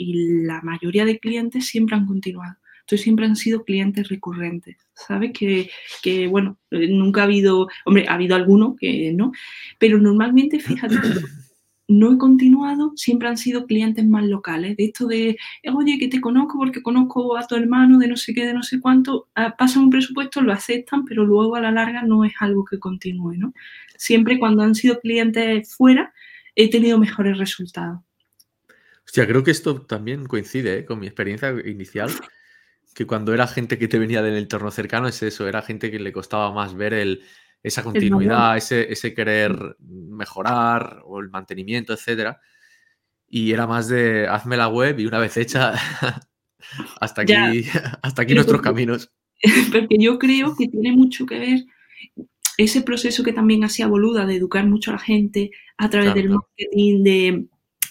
[0.44, 2.56] la mayoría de clientes siempre han continuado.
[2.82, 5.32] Entonces siempre han sido clientes recurrentes, ¿sabes?
[5.34, 5.70] Que,
[6.02, 9.32] que, bueno, eh, nunca ha habido, hombre, ha habido alguno que no,
[9.80, 10.96] pero normalmente, fíjate,
[11.88, 15.38] no he continuado, siempre han sido clientes más locales, de esto de,
[15.74, 18.64] oye, que te conozco porque conozco a tu hermano de no sé qué, de no
[18.64, 22.34] sé cuánto, ah, pasan un presupuesto, lo aceptan, pero luego a la larga no es
[22.40, 23.54] algo que continúe, ¿no?
[23.98, 26.14] Siempre cuando han sido clientes fuera,
[26.56, 28.00] he tenido mejores resultados.
[29.06, 30.86] Hostia, creo que esto también coincide ¿eh?
[30.86, 32.10] con mi experiencia inicial,
[32.94, 36.00] que cuando era gente que te venía del entorno cercano es eso, era gente que
[36.00, 37.24] le costaba más ver el,
[37.64, 42.40] esa continuidad, ese, ese, querer mejorar o el mantenimiento, etcétera.
[43.28, 45.74] Y era más de hazme la web y una vez hecha,
[47.00, 47.66] hasta aquí,
[48.02, 49.12] hasta aquí nuestros caminos.
[49.72, 51.66] Porque yo creo que tiene mucho que ver
[52.58, 56.30] ese proceso que también hacía Boluda de educar mucho a la gente a través del
[56.30, 57.46] marketing, de,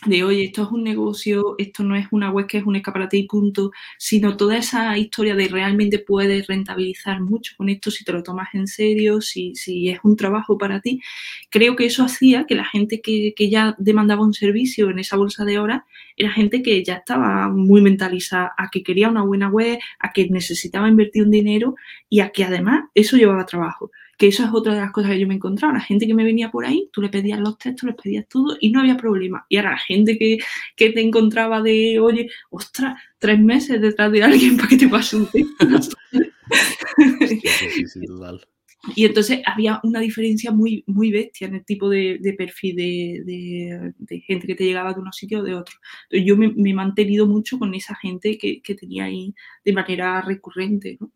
[0.06, 3.18] de, oye, esto es un negocio, esto no es una web que es un escaparate
[3.18, 8.12] y punto, sino toda esa historia de realmente puedes rentabilizar mucho con esto si te
[8.12, 11.02] lo tomas en serio, si, si es un trabajo para ti.
[11.50, 15.16] Creo que eso hacía que la gente que, que ya demandaba un servicio en esa
[15.16, 15.82] bolsa de horas
[16.16, 20.28] era gente que ya estaba muy mentalizada a que quería una buena web, a que
[20.28, 21.74] necesitaba invertir un dinero
[22.08, 25.18] y a que además eso llevaba trabajo que eso es otra de las cosas que
[25.18, 25.72] yo me encontraba.
[25.72, 28.54] La gente que me venía por ahí, tú le pedías los textos, les pedías todo
[28.60, 29.46] y no había problema.
[29.48, 30.36] Y ahora la gente que,
[30.76, 35.16] que te encontraba de, oye, ostras, tres meses detrás de alguien para que te pase
[35.16, 35.96] un texto.
[37.28, 38.46] sí, sí, total.
[38.94, 43.22] Y entonces había una diferencia muy, muy bestia en el tipo de, de perfil de,
[43.24, 45.78] de, de, gente que te llegaba de unos sitios o de otros.
[46.10, 50.20] Yo me, me, he mantenido mucho con esa gente que, que tenía ahí de manera
[50.20, 50.98] recurrente.
[51.00, 51.10] ¿no?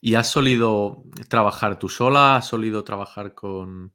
[0.00, 2.36] ¿Y has solido trabajar tú sola?
[2.36, 3.92] ¿Has solido trabajar con...?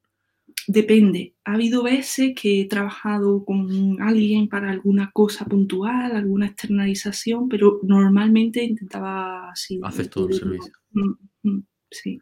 [0.68, 1.36] Depende.
[1.46, 7.80] Ha habido veces que he trabajado con alguien para alguna cosa puntual, alguna externalización, pero
[7.84, 9.80] normalmente intentaba así.
[9.84, 10.74] Haces todo el servicio.
[10.92, 12.20] Mm, mm, sí.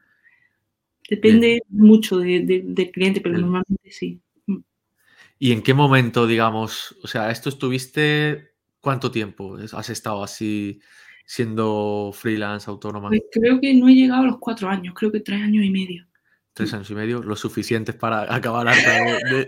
[1.10, 4.22] Depende mucho del cliente, pero normalmente sí.
[4.46, 4.60] Mm.
[5.40, 8.50] ¿Y en qué momento, digamos, o sea, esto estuviste
[8.82, 10.80] ¿Cuánto tiempo has estado así
[11.30, 13.10] siendo freelance, autónoma?
[13.10, 15.70] Pues creo que no he llegado a los cuatro años, creo que tres años y
[15.70, 16.08] medio.
[16.54, 19.46] Tres años y medio, lo suficientes para acabar harta de,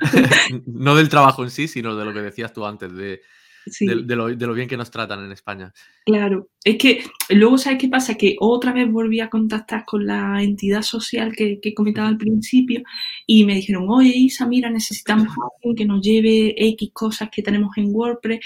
[0.66, 3.20] no del trabajo en sí, sino de lo que decías tú antes, de,
[3.66, 5.72] de, lo, bien que nos tratan en España.
[6.04, 8.14] Claro, es que luego, ¿sabes qué pasa?
[8.14, 12.82] Que otra vez volví a contactar con la entidad social que, que comentaba al principio
[13.26, 17.42] y me dijeron, oye Isa, mira, necesitamos a alguien que nos lleve X cosas que
[17.42, 18.40] tenemos en WordPress,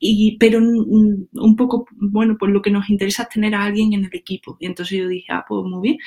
[0.00, 4.04] y, pero un poco, bueno, pues lo que nos interesa es tener a alguien en
[4.04, 4.56] el equipo.
[4.60, 5.98] Y entonces yo dije, ah, pues muy bien,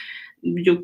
[0.41, 0.81] yo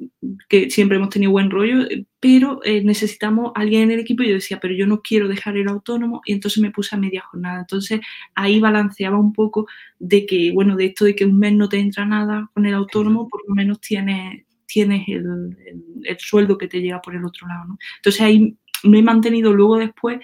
[0.49, 1.87] que siempre hemos tenido buen rollo,
[2.19, 5.57] pero eh, necesitamos alguien en el equipo y yo decía, pero yo no quiero dejar
[5.57, 7.61] el autónomo y entonces me puse a media jornada.
[7.61, 8.01] Entonces
[8.35, 9.67] ahí balanceaba un poco
[9.99, 12.73] de que, bueno, de esto de que un mes no te entra nada con el
[12.73, 15.57] autónomo, por lo menos tienes, tienes el,
[16.03, 17.77] el, sueldo que te llega por el otro lado.
[17.97, 20.19] Entonces ahí me he mantenido luego después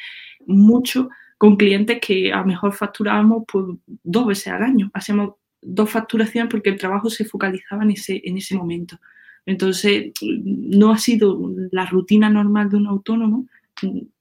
[0.46, 3.66] mucho con clientes que a lo mejor facturábamos pues,
[4.04, 4.92] dos veces al año.
[4.94, 8.98] Hacemos dos facturaciones porque el trabajo se focalizaba en ese, en ese momento.
[9.46, 11.40] Entonces, no ha sido
[11.72, 13.48] la rutina normal de un autónomo,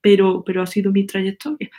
[0.00, 1.70] pero, pero ha sido mi trayectoria.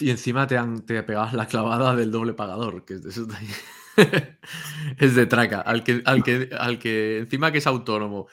[0.00, 3.36] Y, encima te han te pegado la clavada del doble pagador, que es de,
[4.98, 5.60] es de traca.
[5.60, 8.26] Al que, al, que, al que encima que es autónomo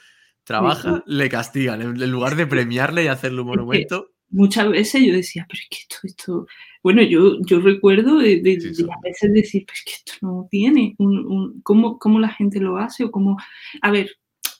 [0.44, 1.82] trabaja, le castigan.
[1.82, 4.12] En lugar de premiarle y hacerle un monumento.
[4.28, 6.46] muchas veces yo decía, pero es que esto, esto,
[6.82, 11.98] bueno, yo, yo recuerdo de, a veces decir, pues que esto no tiene, un, ¿cómo,
[11.98, 13.36] ¿cómo, la gente lo hace o cómo,
[13.82, 14.10] a ver,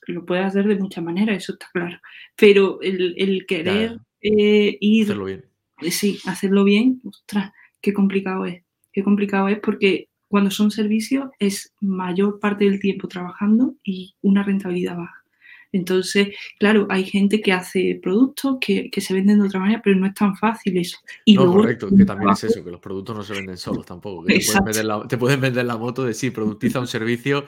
[0.07, 1.97] lo puede hacer de muchas maneras, eso está claro,
[2.35, 5.03] pero el, el querer eh, ir...
[5.05, 5.45] Hacerlo bien.
[5.81, 7.51] Eh, sí, hacerlo bien, ostras,
[7.81, 13.07] qué complicado es, qué complicado es porque cuando son servicios es mayor parte del tiempo
[13.07, 15.23] trabajando y una rentabilidad baja.
[15.71, 20.07] Entonces, claro, hay gente que hace productos que, se venden de otra manera, pero no
[20.07, 20.97] es tan fácil eso.
[21.25, 24.25] Y no, correcto, que también es eso, que los productos no se venden solos tampoco.
[24.25, 27.45] te, pueden vender la, moto de sí, productiza un servicio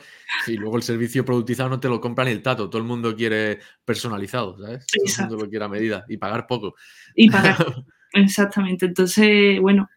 [0.47, 2.69] y luego el servicio productizado no te lo compra ni el tato.
[2.69, 4.85] Todo el mundo quiere personalizado, ¿sabes?
[4.87, 6.75] Todo el mundo lo quiere a medida y pagar poco.
[7.15, 7.83] Y pagar.
[8.13, 8.85] Exactamente.
[8.87, 9.89] Entonces, bueno,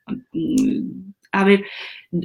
[1.33, 1.64] a ver,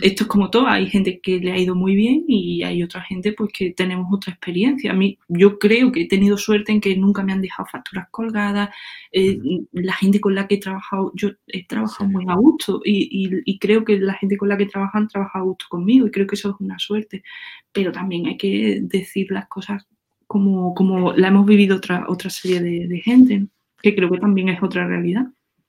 [0.02, 3.02] esto es como todo, hay gente que le ha ido muy bien y hay otra
[3.02, 4.92] gente pues que tenemos otra experiencia.
[4.92, 8.08] A mí, yo creo que he tenido suerte en que nunca me han dejado facturas
[8.12, 8.70] colgadas,
[9.14, 9.40] eh,
[9.72, 13.86] la gente con la que he trabajado, yo he trabajado muy a gusto y, creo
[13.86, 16.36] que la gente con la que trabajan han trabajado a gusto conmigo y creo que
[16.36, 17.24] eso es una suerte,
[17.72, 19.88] pero también hay que decir las cosas
[20.28, 23.48] como, como la hemos vivido otra, otra serie de, gente,
[23.82, 25.28] que creo que también es otra realidad.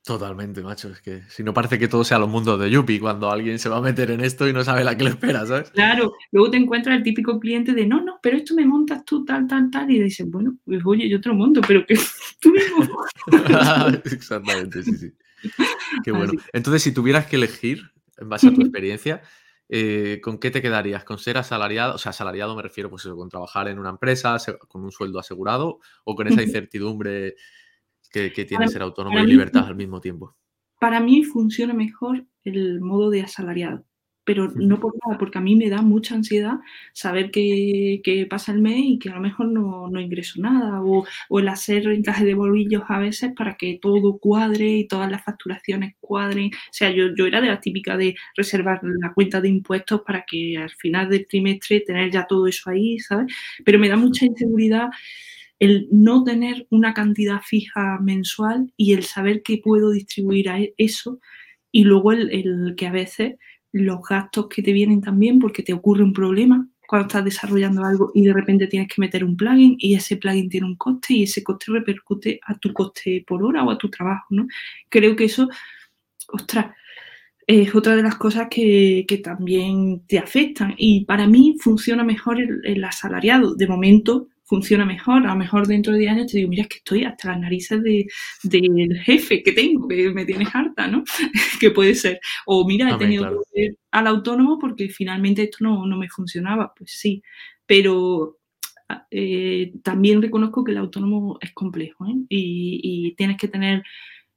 [0.09, 0.89] Totalmente, macho.
[0.89, 3.69] Es que si no parece que todo sea los mundos de Yuppie cuando alguien se
[3.69, 5.71] va a meter en esto y no sabe la que le espera, ¿sabes?
[5.71, 9.23] Claro, luego te encuentras el típico cliente de no, no, pero esto me montas tú
[9.27, 9.91] tal, tal, tal.
[9.91, 11.95] Y dices, bueno, pues oye, yo te lo monto, pero que
[12.41, 13.05] tú mismo.
[14.05, 15.13] Exactamente, sí, sí.
[16.03, 16.33] Qué bueno.
[16.55, 19.21] Entonces, si tuvieras que elegir, en base a tu experiencia,
[19.69, 21.05] eh, ¿con qué te quedarías?
[21.05, 21.97] ¿Con ser asalariado?
[21.97, 24.39] O sea, asalariado me refiero, pues con trabajar en una empresa,
[24.69, 27.35] con un sueldo asegurado, o con esa incertidumbre
[28.11, 30.35] que, tiene ser autónomo y libertad al mismo tiempo.
[30.81, 33.85] Para mí funciona mejor el modo de asalariado,
[34.25, 36.59] pero no por nada, porque a mí me da mucha ansiedad
[36.93, 41.05] saber que, pasa el mes y que a lo mejor no, ingreso nada, o,
[41.39, 45.95] el hacer encaje de bolillos a veces para que todo cuadre y todas las facturaciones
[46.01, 46.51] cuadren.
[46.55, 50.25] O sea, yo, yo era de la típica de reservar la cuenta de impuestos para
[50.25, 53.35] que al final del trimestre tener ya todo eso ahí, ¿sabes?
[53.65, 54.89] Pero me da mucha inseguridad
[55.59, 60.75] el no tener una cantidad fija mensual y el saber que puedo distribuir a e-,
[60.79, 61.21] eso
[61.73, 63.37] y luego el, que a veces
[63.73, 68.11] los gastos que te vienen también porque te ocurre un problema cuando estás desarrollando algo
[68.15, 71.25] y de repente tienes que meter un plugin y ese plugin tiene un coste y
[71.25, 74.47] ese coste repercute a tu coste por hora o a tu trabajo, ¿no?
[74.89, 75.51] Creo que eso,
[76.29, 76.75] ostras,
[77.47, 82.85] es otra de las cosas que, también te afectan y para mí funciona mejor el
[82.85, 83.55] asalariado.
[83.55, 85.27] De momento funciona mejor.
[85.27, 87.41] A lo mejor dentro de 10 años te digo, mira, es que estoy hasta las
[87.41, 87.83] narices
[88.43, 91.05] del jefe que tengo, que me tienes harta, ¿no?
[91.61, 92.19] que puede ser.
[92.47, 96.73] O mira, he tenido que ir al autónomo porque finalmente esto no, me funcionaba.
[96.75, 97.23] Pues sí,
[97.67, 98.39] pero
[99.11, 102.17] eh, también reconozco que el autónomo es complejo ¿eh?
[102.31, 103.83] y, tienes que tener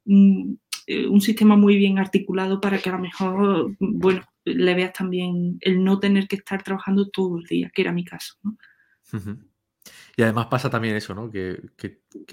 [0.06, 4.92] un, eh, un, sistema muy bien articulado para que a lo mejor, bueno, le veas
[4.92, 8.36] también el no tener que estar trabajando todo el día, que era mi caso.
[8.44, 8.58] ¿no?
[10.16, 11.30] Y además pasa también eso, ¿no?
[11.32, 11.62] Que,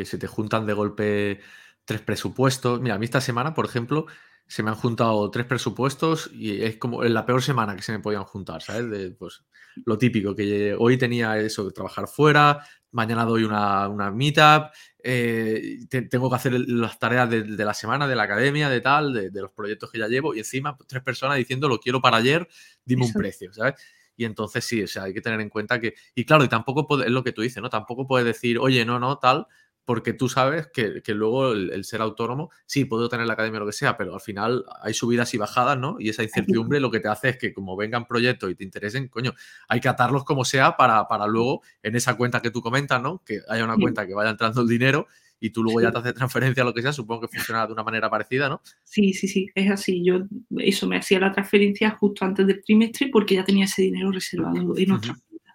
[0.04, 1.40] se te juntan de golpe
[1.84, 2.80] tres presupuestos.
[2.80, 4.06] Mira, a mí esta semana, por ejemplo,
[4.46, 7.92] se me han juntado tres presupuestos y es como en la peor semana que se
[7.92, 9.12] me podían juntar, ¿sabes?
[9.18, 9.44] pues
[9.84, 14.72] lo típico, que hoy tenía eso de trabajar fuera, mañana doy una, una meetup,
[15.02, 15.78] eh,
[16.10, 19.52] tengo que hacer las tareas de, la semana, de la academia, de tal, de, los
[19.52, 22.48] proyectos que ya llevo, y encima pues, tres personas diciendo lo quiero para ayer,
[22.84, 23.74] dime un precio, ¿sabes?
[24.18, 27.00] Y entonces sí, o sea, hay que tener en cuenta que, y claro, y tampoco
[27.00, 27.70] es lo que tú dices, ¿no?
[27.70, 29.46] Tampoco puedes decir, oye, no, no, tal,
[29.84, 33.66] porque tú sabes que, luego el, ser autónomo, sí, puedo tener la academia o lo
[33.66, 35.98] que sea, pero al final hay subidas y bajadas, ¿no?
[36.00, 39.06] Y esa incertidumbre lo que te hace es que como vengan proyectos y te interesen,
[39.06, 39.34] coño,
[39.68, 43.22] hay que atarlos como sea para, para luego en esa cuenta que tú comentas, ¿no?
[43.24, 45.06] Que haya una cuenta que vaya entrando el dinero
[45.40, 47.72] y tú luego ya te haces transferencia o lo que sea, supongo que funciona de
[47.72, 48.60] una manera parecida, ¿no?
[48.84, 50.02] Sí, sí, sí, es así.
[50.04, 50.22] Yo
[50.58, 54.76] eso me hacía la transferencia justo antes del trimestre porque ya tenía ese dinero reservado
[54.76, 55.54] en otra cuenta.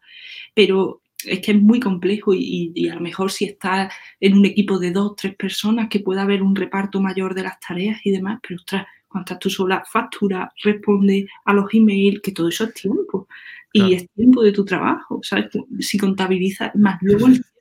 [0.53, 4.79] Pero es que es muy complejo y, a lo mejor si estás en un equipo
[4.79, 8.39] de dos, tres personas, que pueda haber un reparto mayor de las tareas y demás,
[8.47, 12.73] pero ostras, cuando estás tú sola, factura, responde a los emails, que todo eso es
[12.73, 13.27] tiempo.
[13.75, 15.47] Y es tiempo de tu trabajo, ¿sabes?
[15.79, 17.43] Si contabilizas más luego el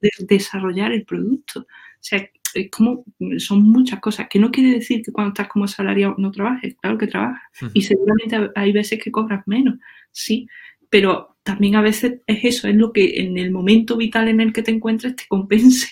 [0.00, 1.60] de desarrollar el producto.
[1.60, 1.66] O
[2.02, 3.04] sea, es como,
[3.38, 6.98] son muchas cosas, que no quiere decir que cuando estás como salariado no trabajes, claro
[6.98, 7.42] que trabajas.
[7.74, 9.78] Y seguramente hay veces que cobras menos,
[10.10, 10.48] sí,
[10.88, 14.52] pero también a veces es eso, es lo que en el momento vital en el
[14.52, 15.88] que te encuentres te compense,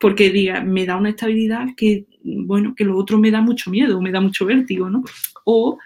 [0.00, 4.00] porque diga, me da una estabilidad que, bueno, que lo otro me da mucho miedo,
[4.00, 5.02] me da mucho vértigo, ¿no?
[5.44, 5.78] O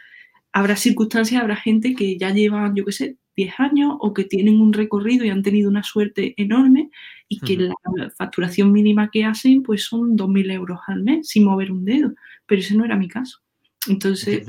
[0.52, 4.60] habrá circunstancias, habrá gente que ya lleva, yo qué sé, 10 años o que tienen
[4.60, 6.90] un recorrido y han tenido una suerte enorme
[7.28, 7.74] y que la
[8.16, 12.14] facturación mínima que hacen pues son 2.000 euros al mes sin mover un dedo,
[12.46, 13.40] pero ese no era mi caso.
[13.88, 14.46] Entonces...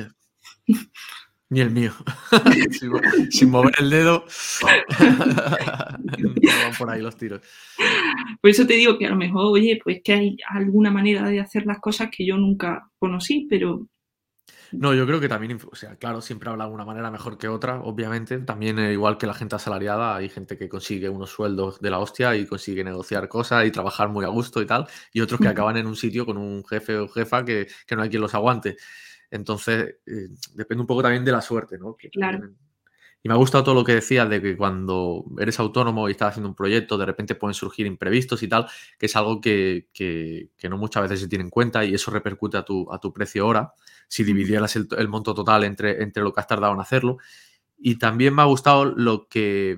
[1.50, 1.92] Ni el mío.
[3.30, 4.26] sin, mover el dedo,
[5.00, 7.42] van por ahí los tiros.
[8.42, 11.40] Por eso te digo que a lo mejor, oye, pues que hay alguna manera de
[11.40, 13.88] hacer las cosas que yo nunca conocí, pero...
[14.78, 17.82] No, yo creo que también, o sea, claro, siempre habrá una manera mejor que otra,
[17.82, 18.40] obviamente.
[18.40, 22.00] También, eh, igual que la gente asalariada, hay gente que consigue unos sueldos de la
[22.00, 25.48] hostia y consigue negociar cosas y trabajar muy a gusto y tal, y otros que
[25.48, 28.34] acaban en un sitio con un jefe o jefa que, que no hay quien los
[28.36, 28.78] aguante.
[29.32, 31.96] Entonces, eh, depende un poco también de la suerte, ¿no?
[32.12, 32.50] claro.
[33.26, 36.30] Y me ha gustado todo lo que decías de que cuando eres autónomo y estás
[36.30, 38.68] haciendo un proyecto, de repente pueden surgir imprevistos y tal,
[39.00, 39.90] que es algo que,
[40.70, 43.48] no muchas veces se tiene en cuenta y eso repercute a tu, a tu precio
[43.48, 43.74] hora,
[44.08, 47.18] si dividieras el, monto total entre, entre lo que has tardado en hacerlo.
[47.80, 49.76] Y también me ha gustado lo que...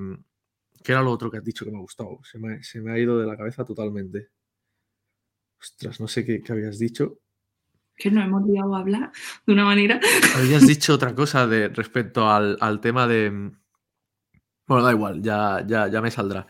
[0.83, 2.19] ¿Qué era lo otro que has dicho que me ha gustado?
[2.23, 2.39] Se
[2.81, 4.27] me, ha ido de la cabeza totalmente.
[5.57, 7.19] Ostras, no sé qué, qué habías dicho
[7.97, 9.11] que no hemos llegado a hablar
[9.45, 9.99] de una manera.
[10.35, 13.51] Habías dicho otra cosa de, respecto al, tema de.
[14.67, 16.45] Bueno, da igual, ya, ya, ya me saldrá.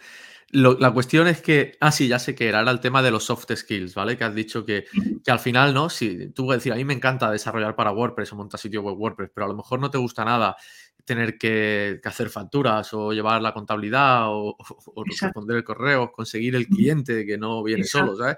[0.52, 3.24] la cuestión es que, ah, sí, ya sé que era, era el tema de los
[3.24, 4.18] soft skills, ¿vale?
[4.18, 4.86] Que has dicho que,
[5.24, 5.90] que al final, ¿no?
[5.90, 8.98] Si tú puedes decir, a mí me encanta desarrollar para WordPress o montar sitio web
[8.98, 10.58] WordPress, pero a lo mejor no te gusta nada
[11.06, 14.58] tener que, hacer facturas o llevar la contabilidad o,
[15.06, 18.38] responder el correo, conseguir el cliente que no viene solo, ¿sabes?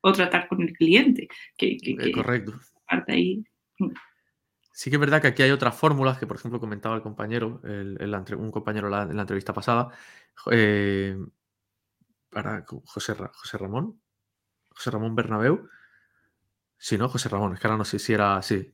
[0.00, 1.28] O tratar con el cliente.
[1.56, 2.58] Que, eh, correcto.
[3.08, 3.44] ahí.
[4.72, 7.62] Sí que es verdad que aquí hay otras fórmulas que, por ejemplo, comentaba el compañero,
[7.64, 9.88] un compañero en la entrevista pasada,
[10.50, 11.16] eh,
[12.30, 14.00] para José, José Ramón,
[14.68, 15.68] José Ramón Bernabeu.
[16.76, 17.08] Sí, ¿no?
[17.08, 18.70] José Ramón, es que ahora no sé si era así.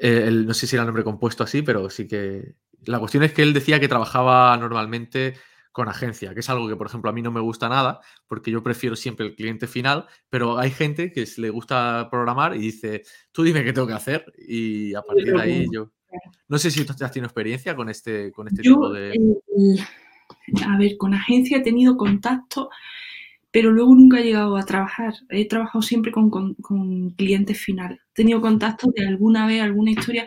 [0.00, 2.54] Eh, no sé si era nombre compuesto así, pero sí que...
[2.84, 5.34] La cuestión es que él decía que trabajaba normalmente
[5.78, 8.50] con agencia, que es algo que, por ejemplo, a mí no me gusta nada, porque
[8.50, 13.04] yo prefiero siempre el cliente final, pero hay gente que le gusta programar y dice,
[13.30, 15.92] tú dime qué tengo que hacer y a partir de ahí yo...
[16.48, 19.12] No sé si tú has tenido experiencia con este, con este tipo de...
[20.66, 22.70] a ver, con agencia he tenido contacto,
[23.52, 25.14] pero luego nunca he llegado a trabajar.
[25.28, 28.00] He trabajado siempre con, con, con clientes finales.
[28.00, 30.26] He tenido contacto de alguna vez, alguna historia,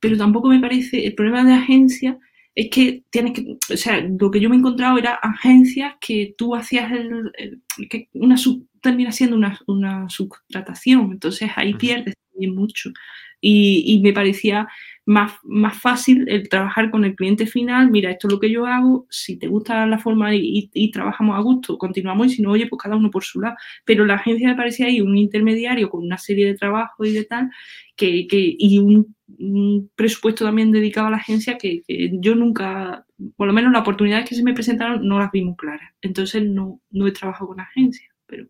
[0.00, 1.04] pero tampoco me parece...
[1.04, 2.18] El problema de agencia
[2.56, 6.34] es que tienes que, o sea, lo que yo me he encontrado era agencias que
[6.38, 8.36] tú hacías el, que una
[8.80, 12.90] termina siendo una, una, subtratación, entonces ahí pierdes también mucho.
[13.42, 14.66] Y, y, me parecía
[15.04, 18.64] más, más fácil el trabajar con el cliente final, mira, esto es lo que yo
[18.64, 22.52] hago, si te gusta la forma y, y, trabajamos a gusto, continuamos y si no,
[22.52, 23.56] oye, pues cada uno por su lado.
[23.84, 27.24] Pero la agencia me parecía ahí un intermediario con una serie de trabajos y de
[27.24, 27.50] tal,
[27.96, 33.06] que, que y un un presupuesto también dedicado a la agencia que, yo nunca,
[33.36, 35.92] por lo menos las oportunidades que se me presentaron no las vi muy claras.
[36.00, 38.46] Entonces no, no he trabajado con agencia, pero...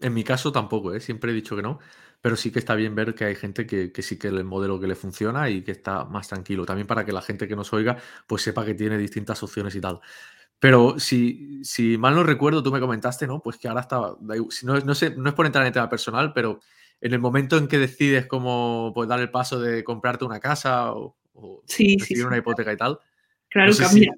[0.00, 1.00] En mi caso tampoco, ¿eh?
[1.00, 1.78] siempre he dicho que no,
[2.20, 4.86] pero sí que está bien ver que hay gente que, sí que el modelo que
[4.86, 6.64] le funciona y que está más tranquilo.
[6.64, 9.80] También para que la gente que nos oiga pues sepa que tiene distintas opciones y
[9.80, 10.00] tal.
[10.58, 13.42] Pero si, si mal no recuerdo, tú me comentaste, ¿no?
[13.42, 16.32] Pues que ahora está, no, no, sé, no es por entrar en el tema personal,
[16.32, 16.60] pero
[17.04, 20.94] en el momento en que decides cómo pues, dar el paso de comprarte una casa
[20.94, 22.98] o, o sí, una hipoteca y tal.
[23.50, 24.14] Claro, cambia.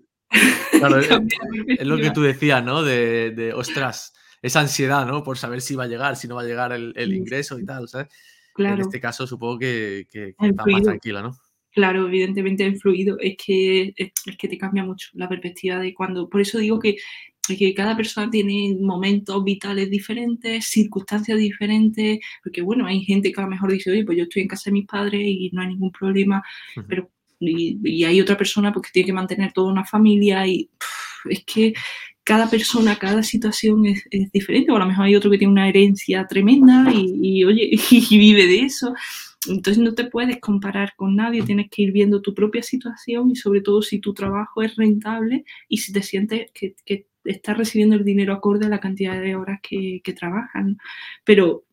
[0.70, 0.98] Claro,
[1.66, 2.84] es, lo que tú decías, ¿no?
[2.84, 5.24] De, de, ostras, esa ansiedad, ¿no?
[5.24, 7.88] Por saber si va a llegar, si no va a llegar el, ingreso y tal,
[7.88, 8.06] ¿sabes?
[8.54, 8.76] Claro.
[8.76, 11.36] En este caso supongo que, que, está más tranquila, ¿no?
[11.72, 13.18] Claro, evidentemente ha influido.
[13.18, 16.28] Es que, es, que te cambia mucho la perspectiva de cuando.
[16.28, 16.96] Por eso digo que
[17.54, 23.44] que cada persona tiene momentos vitales diferentes, circunstancias diferentes, porque bueno, hay gente que a
[23.44, 25.68] lo mejor dice, oye, pues yo estoy en casa de mis padres y no hay
[25.68, 26.42] ningún problema,
[26.88, 30.70] pero y, hay otra persona porque tiene que mantener toda una familia y
[31.28, 31.74] es que
[32.24, 35.68] cada persona, cada situación es, diferente, o a lo mejor hay otro que tiene una
[35.68, 38.94] herencia tremenda y, oye, y vive de eso.
[39.48, 43.36] Entonces no te puedes comparar con nadie, tienes que ir viendo tu propia situación y
[43.36, 47.96] sobre todo si tu trabajo es rentable y si te sientes que, que estás recibiendo
[47.96, 50.78] el dinero acorde a la cantidad de horas que, que trabajan.
[51.24, 51.66] Pero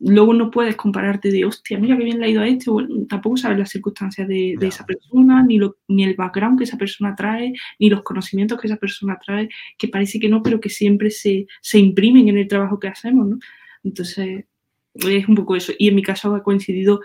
[0.00, 3.06] luego no puedes compararte de, hostia, mira qué bien le ha ido a este, bueno,
[3.08, 7.14] tampoco sabes las circunstancias de, esa persona, ni, lo, ni el background que esa persona
[7.16, 9.48] trae, ni los conocimientos que esa persona trae,
[9.78, 13.26] que parece que no, pero que siempre se, se imprimen en el trabajo que hacemos,
[13.26, 13.38] ¿no?
[13.82, 14.44] Entonces,
[14.94, 15.72] es un poco eso.
[15.78, 17.00] Y en mi caso ha coincidido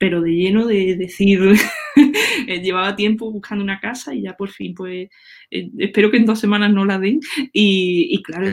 [0.00, 1.38] pero de lleno de decir,
[2.48, 5.10] eh, llevaba tiempo buscando una casa y ya por fin, pues
[5.50, 7.20] eh, espero que en dos semanas no la den.
[7.52, 8.46] Y, claro,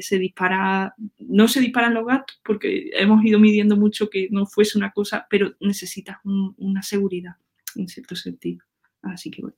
[0.00, 4.78] se dispara, no se disparan los gastos porque hemos ido midiendo mucho que no fuese
[4.78, 7.34] una cosa, pero necesitas una seguridad
[7.74, 8.64] en cierto sentido.
[9.02, 9.56] Así que bueno.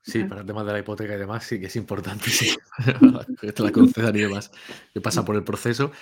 [0.00, 2.56] Sí, para el tema de la hipoteca y demás, sí que es importante, sí,
[3.38, 4.50] que te la concedan y demás,
[4.94, 5.92] que pasa por el proceso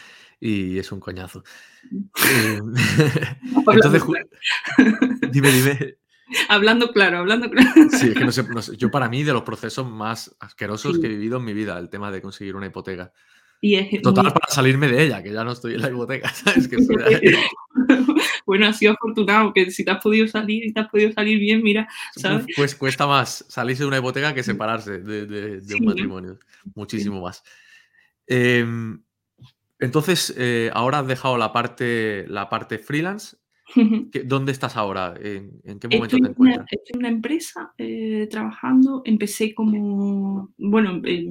[0.41, 1.43] y es un coñazo.
[1.91, 2.61] Eh,
[3.73, 4.03] entonces,
[5.33, 5.97] dime, dime.
[6.49, 7.71] Hablando claro, hablando claro.
[7.91, 11.11] Sí, es que no sé, yo para mí de los procesos más asquerosos que he
[11.11, 13.13] vivido en mi vida, el tema de conseguir una hipoteca.
[13.61, 16.69] Y es Total, para salirme de ella, que ya no estoy en la hipoteca, ¿sabes?
[16.69, 16.77] Que
[18.45, 21.39] bueno, has sido afortunado, que si te has podido salir y te has podido salir
[21.39, 22.47] bien, mira, ¿sabes?
[22.55, 26.39] Pues cuesta más salirse de una hipoteca que separarse de, un matrimonio,
[26.75, 27.43] muchísimo más.
[28.27, 28.67] Eh,
[29.79, 33.37] entonces, eh, ahora has dejado la parte, la parte freelance.
[34.25, 35.15] ¿Dónde estás ahora?
[35.21, 36.67] ¿En, qué momento te encuentras?
[36.71, 39.03] estoy en una empresa eh, trabajando.
[39.05, 41.27] Empecé como, bueno, eh,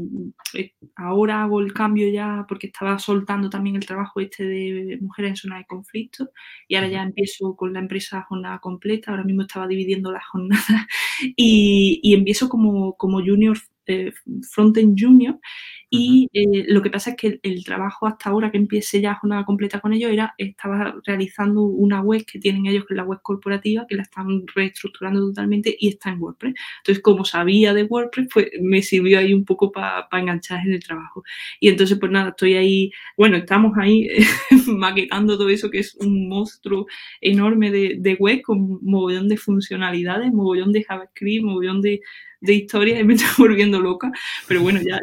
[0.97, 5.35] ahora hago el cambio ya porque estaba soltando también el trabajo este de mujeres en
[5.37, 6.29] zona de conflicto
[6.67, 9.11] y ahora ya empiezo con la empresa jornada completa.
[9.11, 10.87] Ahora mismo estaba dividiendo la jornada
[11.37, 13.57] y, y empiezo como, como junior,
[14.51, 15.39] frontend junior
[15.97, 19.45] y eh, lo que pasa es que el, trabajo hasta ahora que empiece ya jornada
[19.45, 23.19] completa con ellos era, estaba realizando una web que tienen ellos, que es la web
[23.21, 26.53] corporativa, que la están reestructurando totalmente y está en WordPress.
[26.79, 30.83] Entonces, como sabía de WordPress, pues me sirvió ahí un poco para enganchar en el
[30.83, 31.23] trabajo.
[31.59, 34.07] Y entonces, pues nada, estoy ahí, bueno, estamos ahí
[34.67, 36.87] maquetando todo eso que es un monstruo
[37.21, 42.01] enorme de, de web con mogollón de funcionalidades, mogollón de JavaScript, mogollón de
[42.45, 44.11] de historia y me estoy volviendo loca,
[44.47, 45.01] pero bueno, ya,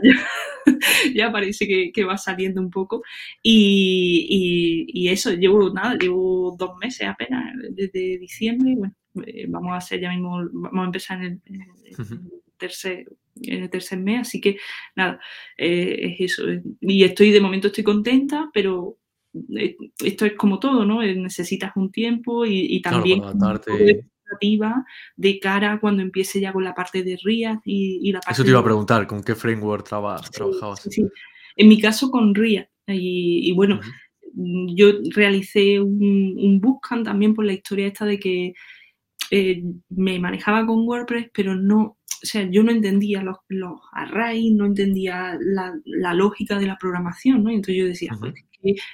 [1.14, 3.03] ya, parece que, va saliendo un poco.
[3.43, 8.95] Y, eso, llevo nada, llevo dos meses apenas, desde diciembre, bueno,
[9.26, 12.20] eh, vamos a hacer ya mismo, vamos a empezar en el,
[12.57, 13.07] tercer
[13.43, 14.59] en el tercer mes, así que
[14.95, 15.20] nada,
[15.57, 16.45] eh, es eso.
[16.80, 18.99] Y estoy, de momento estoy contenta, pero
[19.57, 21.03] eh, esto es como todo, ¿no?
[21.03, 23.22] Necesitas un tiempo y, también
[25.16, 28.51] de cara cuando empiece ya con la parte de RIA y, la parte Eso te
[28.51, 30.89] iba a preguntar, ¿con qué framework trabajabas?
[31.57, 32.68] En mi caso con RIA.
[32.87, 33.80] Y, bueno,
[34.35, 38.55] yo realicé un, un bootcamp también por la historia esta de que
[39.35, 44.53] eh, me manejaba con WordPress, pero no, o sea, yo no entendía los, los arrays,
[44.53, 47.51] no entendía la, la, lógica de la programación, ¿no?
[47.51, 48.35] Y entonces yo decía, pues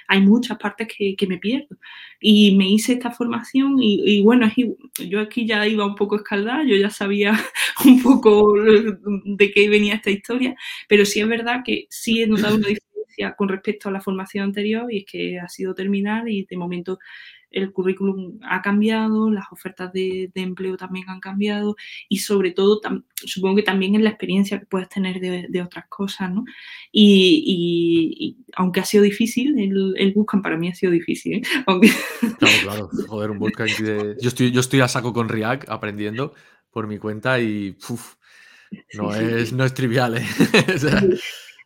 [0.07, 1.77] hay muchas partes que, que, me pierdo.
[2.19, 4.51] Y me hice esta formación y, bueno,
[4.97, 7.33] yo aquí ya iba un poco escaldada, yo ya sabía
[7.85, 8.53] un poco
[9.25, 10.55] de qué venía esta historia,
[10.87, 14.45] pero sí es verdad que sí he notado una diferencia con respecto a la formación
[14.45, 16.99] anterior y es que ha sido terminar y de momento
[17.51, 21.75] el currículum ha cambiado, las ofertas de, empleo también han cambiado
[22.07, 22.79] y sobre todo
[23.15, 26.45] supongo que también es la experiencia que puedes tener de, otras cosas, ¿no?
[26.91, 31.41] Y, aunque ha sido difícil, el, el Bootcamp para mí ha sido difícil, ¿eh?
[32.39, 34.17] Claro, claro, joder, un Bootcamp de...
[34.21, 36.33] Yo estoy, yo estoy a saco con React aprendiendo
[36.71, 37.75] por mi cuenta y...
[38.93, 40.25] no, Es, no es trivial, ¿eh?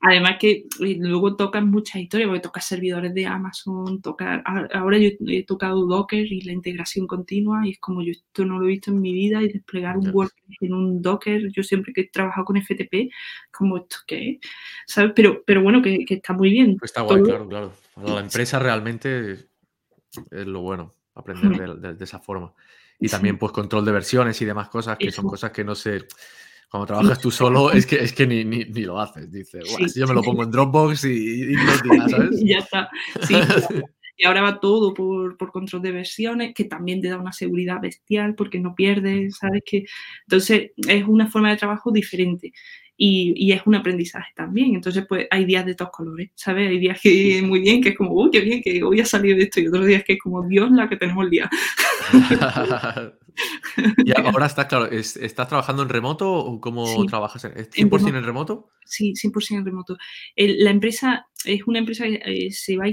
[0.06, 4.44] Además que luego tocan muchas historias, porque tocas servidores de Amazon, toca,
[4.74, 8.60] ahora yo he tocado Docker y la integración continua y es como yo esto no
[8.60, 11.94] lo he visto en mi vida y desplegar un WordPress en un Docker, yo siempre
[11.94, 13.14] que he trabajado con FTP,
[13.50, 14.42] como esto que,
[14.86, 15.14] ¿sabes?
[15.16, 16.76] Pero, pero bueno, que, está muy bien.
[16.76, 17.74] Pues está guay, claro, claro.
[17.96, 19.48] Para la empresa realmente es
[20.46, 22.54] lo bueno, aprender de, esa forma.
[23.00, 26.08] Y también pues control de versiones y demás cosas, que son cosas que no se
[26.74, 29.32] Cuando trabajas tú solo es que, es que ni, ni, ni lo haces.
[29.32, 29.64] Dices,
[29.94, 31.56] si yo me lo pongo en Dropbox y, y
[32.10, 32.42] ¿sabes?
[32.42, 32.90] y ya está.
[33.28, 33.36] Sí,
[34.18, 37.80] y ahora va todo por, por, control de versiones, que también te da una seguridad
[37.80, 39.62] bestial porque no pierdes, ¿sabes?
[39.64, 39.86] que
[40.26, 42.52] Entonces es una forma de trabajo diferente.
[42.98, 44.74] Y, y, es un aprendizaje también.
[44.74, 46.70] Entonces, pues hay días de todos colores, ¿sabes?
[46.70, 49.38] Hay días que muy bien, que es como, uy, qué bien, que hoy ha salido
[49.38, 51.50] esto, y otros días que es como, Dios, la que tenemos el día.
[54.06, 57.46] y ahora está claro, ¿estás trabajando en remoto o cómo sí, trabajas?
[57.46, 58.70] ¿Es 100% en, en remoto?
[58.86, 59.98] Sí, 100% en remoto.
[60.36, 62.86] El, la empresa es una empresa que eh, se, va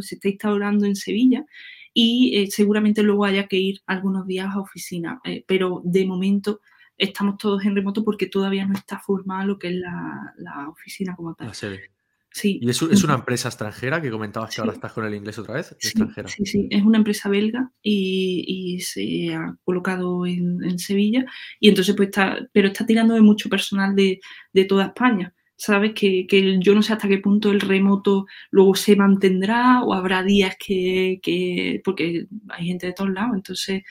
[0.00, 1.44] se está instaurando en Sevilla
[1.92, 6.60] y eh, seguramente luego haya que ir algunos días a oficina, eh, pero de momento
[6.96, 11.14] estamos todos en remoto porque todavía no está formada lo que es la, la oficina
[11.16, 11.48] como tal.
[11.48, 11.90] La sede.
[12.30, 12.58] Sí.
[12.62, 14.60] ¿Y es, es, una empresa extranjera que comentabas que sí.
[14.60, 15.74] ahora estás con el inglés otra vez?
[15.78, 16.28] Sí, extranjera.
[16.28, 21.24] sí, sí, es una empresa belga y, y se ha colocado en, en, Sevilla
[21.58, 24.20] y entonces pues está, pero está tirando de mucho personal de,
[24.52, 25.34] de toda España.
[25.60, 25.92] ¿Sabes?
[25.92, 30.22] Que, que, yo no sé hasta qué punto el remoto luego se mantendrá o habrá
[30.22, 33.82] días que, que, porque hay gente de todos lados, entonces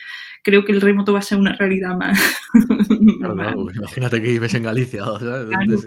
[0.44, 2.18] creo que el remoto va a ser una realidad más.
[3.20, 5.48] Claro, imagínate que vives en Galicia, ¿sabes?
[5.48, 5.78] Claro.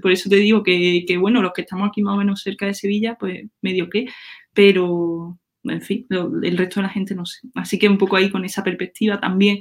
[0.00, 2.66] Por eso te digo que, que, bueno, los que estamos aquí más o menos cerca
[2.66, 4.06] de Sevilla, pues medio que,
[4.52, 7.48] pero en fin, lo, el resto de la gente no sé.
[7.54, 9.60] Así que un poco ahí con esa perspectiva también,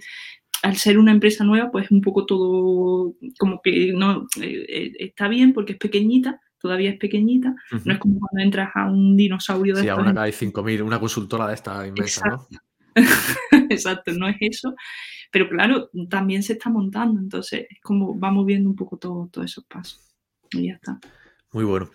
[0.63, 5.53] al ser una empresa nueva, pues un poco todo como que no eh, está bien
[5.53, 7.82] porque es pequeñita, todavía es pequeñita, uh -huh.
[7.86, 10.99] no es como cuando entras a un dinosaurio de Sí, ahora acá hay 5.000, una
[10.99, 12.47] consultora de esta inmensa, Exacto.
[12.49, 12.59] ¿no?
[13.70, 14.74] Exacto, no es eso.
[15.32, 19.43] Pero claro, también se está montando, entonces es como vamos viendo un poco todos todo
[19.43, 20.06] esos pasos.
[20.51, 20.99] Y ya está.
[21.51, 21.89] Muy bueno.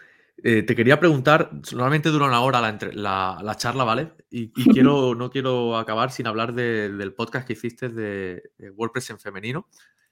[0.45, 4.13] Eh, te quería preguntar, normalmente dura una hora la, la, la charla, ¿vale?
[4.31, 8.71] Y, y quiero, no quiero acabar sin hablar de, del podcast que hiciste de, de
[8.71, 9.69] WordPress en femenino.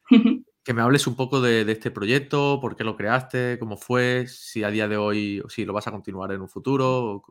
[0.62, 4.26] que me hables un poco de, de, este proyecto, por qué lo creaste, cómo fue,
[4.26, 7.22] si a día de hoy, o si lo vas a continuar en un futuro.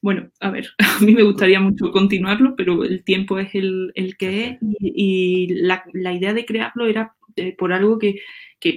[0.00, 4.16] Bueno, a ver, a mí me gustaría mucho continuarlo, pero el tiempo es el, el
[4.16, 8.20] que es y, y la, la, idea de crearlo era eh, por algo que,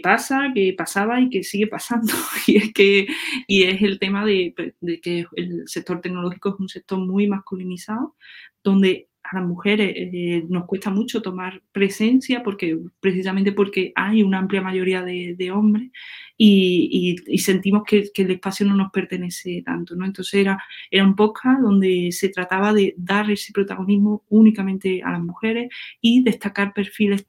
[0.01, 2.13] pasa, que pasaba y que sigue pasando.
[2.47, 3.07] Y es, que,
[3.47, 4.53] y es el tema de,
[5.01, 8.15] que el sector tecnológico es un sector muy masculinizado,
[8.63, 14.39] donde a las mujeres eh, nos cuesta mucho tomar presencia porque precisamente porque hay una
[14.39, 15.91] amplia mayoría de, hombres
[16.37, 20.05] y, sentimos que, que, el espacio no nos pertenece tanto, ¿no?
[20.05, 25.21] Entonces era, era un podcast donde se trataba de dar ese protagonismo únicamente a las
[25.21, 25.69] mujeres
[26.01, 27.27] y destacar perfiles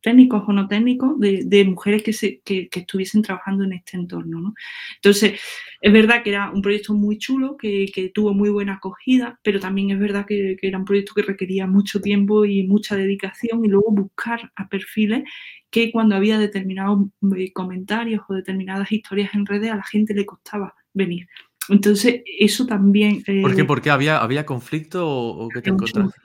[0.00, 4.40] técnicos o no técnicos de, mujeres que, se, que, estuviesen trabajando en este entorno.
[4.40, 4.54] ¿no?
[4.96, 5.40] Entonces,
[5.80, 9.60] es verdad que era un proyecto muy chulo, que, que tuvo muy buena acogida, pero
[9.60, 13.64] también es verdad que, que, era un proyecto que requería mucho tiempo y mucha dedicación
[13.64, 15.24] y luego buscar a perfiles
[15.70, 20.26] que cuando había determinados eh, comentarios o determinadas historias en redes a la gente le
[20.26, 21.28] costaba venir.
[21.68, 23.22] Entonces, eso también...
[23.26, 23.64] Eh, ¿Por qué?
[23.64, 23.90] ¿Por qué?
[23.90, 26.20] ¿Había, había conflicto o, o qué te encontraste?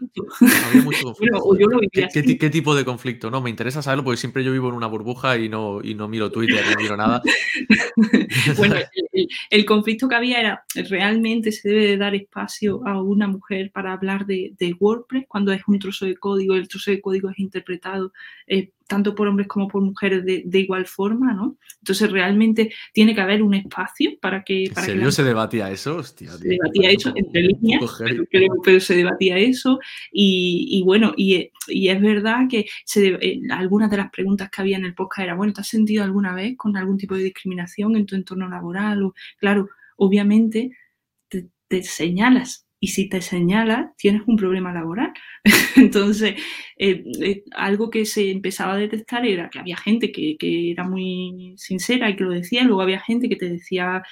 [0.70, 1.58] Había mucho conflicto.
[1.60, 3.30] Yo lo ¿Qué, ¿Qué, ¿Qué, tipo de conflicto?
[3.30, 6.08] No, me interesa saberlo porque siempre yo vivo en una burbuja y no, y no
[6.08, 7.22] miro Twitter, no miro nada.
[8.58, 13.02] bueno, el, el, el, conflicto que había era, ¿realmente se debe de dar espacio a
[13.02, 16.92] una mujer para hablar de, de WordPress cuando es un trozo de código, el trozo
[16.92, 18.14] de código es interpretado
[18.48, 21.58] eh, tanto por hombres como por mujeres de, de, igual forma, ¿no?
[21.80, 24.70] Entonces realmente tiene que haber un espacio para que...
[24.74, 25.98] Para ¿En serio que se debatía eso?
[25.98, 29.80] Hostia, se debatía eso entre líneas, pero, pero, pero, se debatía eso
[30.12, 34.62] y, y bueno, y, y, es verdad que se, eh, algunas de las preguntas que
[34.62, 37.24] había en el podcast era, bueno, ¿te has sentido alguna vez con algún tipo de
[37.24, 39.04] discriminación en tu entorno laboral?
[39.04, 40.72] O, claro, obviamente
[41.30, 45.14] te, te señalas y si te señala, tienes un problema laboral.
[45.78, 46.36] Entonces,
[46.78, 50.84] eh, eh, algo que se empezaba a detectar era que había gente que, que, era
[50.84, 54.04] muy sincera y que lo decía, luego había gente que te decía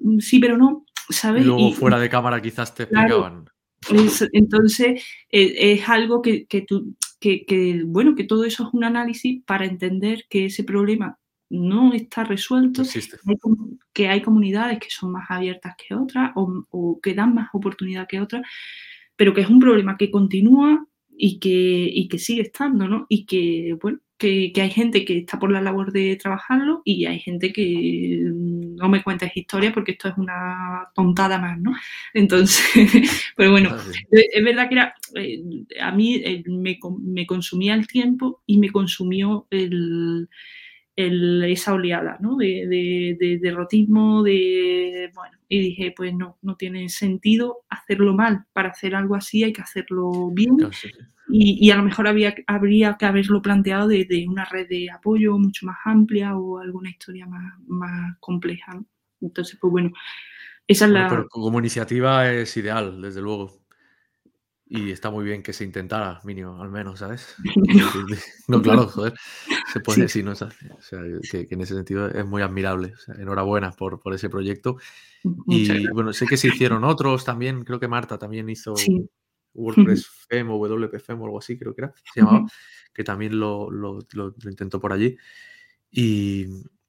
[0.00, 1.44] mm, sí, pero no, ¿sabes?
[1.44, 3.46] Y luego y, fuera de cámara quizás te explicaban.
[3.80, 8.64] Claro, es, entonces, eh, es algo que, que tú, que, que, bueno, que todo eso
[8.64, 11.18] es un análisis para entender que ese problema
[11.50, 12.82] no está resuelto,
[13.92, 18.08] que hay comunidades que son más abiertas que otras o, o, que dan más oportunidad
[18.08, 18.42] que otras,
[19.16, 20.86] pero que es un problema que continúa
[21.16, 23.06] y que, y que sigue estando, ¿no?
[23.08, 27.06] Y que, bueno, que, que, hay gente que está por la labor de trabajarlo y
[27.06, 31.74] hay gente que no me cuentes historias porque esto es una tontada más, ¿no?
[32.12, 32.64] Entonces,
[33.36, 34.00] pero bueno, ah, sí.
[34.10, 35.42] es verdad que era, eh,
[35.80, 40.28] a mí eh, me, me consumía el tiempo y me consumió el
[40.96, 42.36] esa oleada ¿no?
[42.36, 48.44] de, de, de, derrotismo, de, bueno, y dije, pues no, no tiene sentido hacerlo mal.
[48.52, 50.56] Para hacer algo así hay que hacerlo bien.
[51.28, 54.90] Y, y, a lo mejor había, habría que haberlo planteado desde de una red de
[54.90, 58.78] apoyo mucho más amplia o alguna historia más, más compleja.
[59.20, 59.90] Entonces, pues bueno,
[60.66, 61.08] esa es la...
[61.08, 63.63] Pero como iniciativa es ideal, desde luego.
[64.66, 67.36] Y está muy bien que se intentara, mínimo, al menos, ¿sabes?
[68.48, 69.14] No, claro, joder,
[69.72, 70.32] se puede decir, ¿no?
[70.32, 70.48] O sea,
[71.30, 72.92] que, en ese sentido es muy admirable.
[72.94, 74.76] O sea, enhorabuena por, por ese proyecto.
[75.46, 78.74] y bueno, sé que se hicieron otros también, creo que Marta también hizo
[79.54, 82.46] WordPress FEM o WPFEM o algo así, creo que era, se llamaba,
[82.92, 85.16] que también lo, lo, lo intentó por allí.
[85.90, 86.46] Y,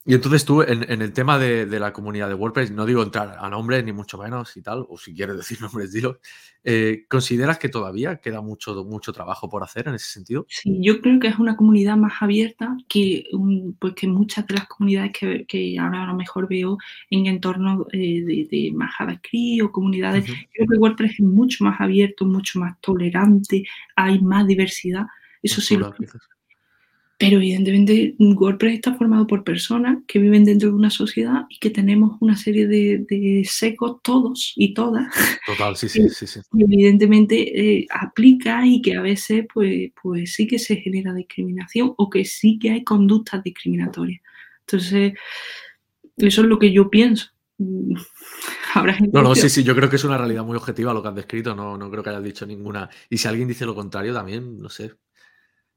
[0.08, 3.50] y entonces tú, en, el tema de, la comunidad de WordPress, no digo entrar a
[3.50, 6.20] nombres ni mucho menos y tal, o si quieres decir nombres, dilo.
[6.64, 10.46] Eh, ¿Consideras que todavía queda mucho, mucho trabajo por hacer en ese sentido?
[10.48, 13.26] Sí, yo creo que es una comunidad más abierta que,
[13.80, 16.78] pues que muchas de las comunidades que, ahora a lo mejor veo
[17.10, 20.26] en entornos eh, de, de más JavaScript o comunidades.
[20.26, 23.64] Creo que WordPress es mucho más abierto, mucho más tolerante,
[23.96, 25.06] hay más diversidad.
[25.42, 25.94] Eso sí, lo,
[27.18, 31.70] pero evidentemente WordPress está formado por personas que viven dentro de una sociedad y que
[31.70, 35.14] tenemos una serie de, secos todos y todas.
[35.46, 36.28] Total, sí, sí, sí.
[36.28, 36.42] sí.
[36.58, 42.10] evidentemente eh, aplica y que a veces pues, pues sí que se genera discriminación o
[42.10, 44.22] que sí que hay conductas discriminatorias.
[44.62, 45.14] Entonces,
[46.18, 47.28] eso es lo que yo pienso.
[47.58, 51.16] no, no, sí, sí, yo creo que es una realidad muy objetiva lo que has
[51.16, 52.90] descrito, no, no creo que hayas dicho ninguna.
[53.10, 54.92] Y si alguien dice lo contrario, también, no sé,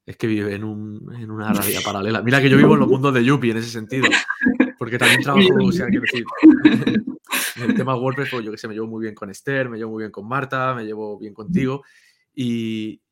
[0.08, 2.22] es que vive en, una realidad paralela.
[2.22, 4.08] Mira que yo vivo en los mundos de Yuppie en ese sentido,
[4.78, 6.24] porque también trabajo, o sea, quiero decir,
[7.56, 9.76] en el tema WordPress, pues yo que sé, me llevo muy bien con Esther, me
[9.76, 11.84] llevo muy bien con Marta, me llevo bien contigo,
[12.34, 13.02] y,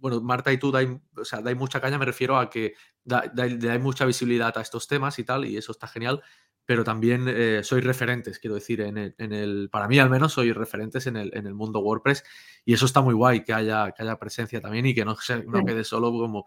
[0.00, 2.72] bueno, Marta y tú dais, o sea, dais mucha caña, me refiero a que
[3.04, 6.22] dais mucha visibilidad a estos temas y tal, y eso está genial,
[6.64, 11.06] pero también eh, sois referentes, quiero decir, en el, para mí al menos sois referentes
[11.06, 12.22] en el, en el, mundo WordPress
[12.64, 15.44] y eso está muy guay, que haya, que haya presencia también y que no, se,
[15.44, 16.44] no quede solo como,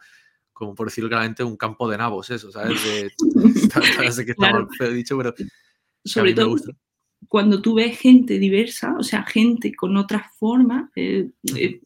[0.53, 2.81] como, por decirlo claramente, un campo de nabos, eso, ¿sabes?
[2.83, 3.11] De,
[4.25, 5.33] que está mal dicho, pero
[6.03, 6.55] sobre todo
[7.27, 11.81] cuando tú ves gente diversa, o sea, gente con otra forma, eh, eh,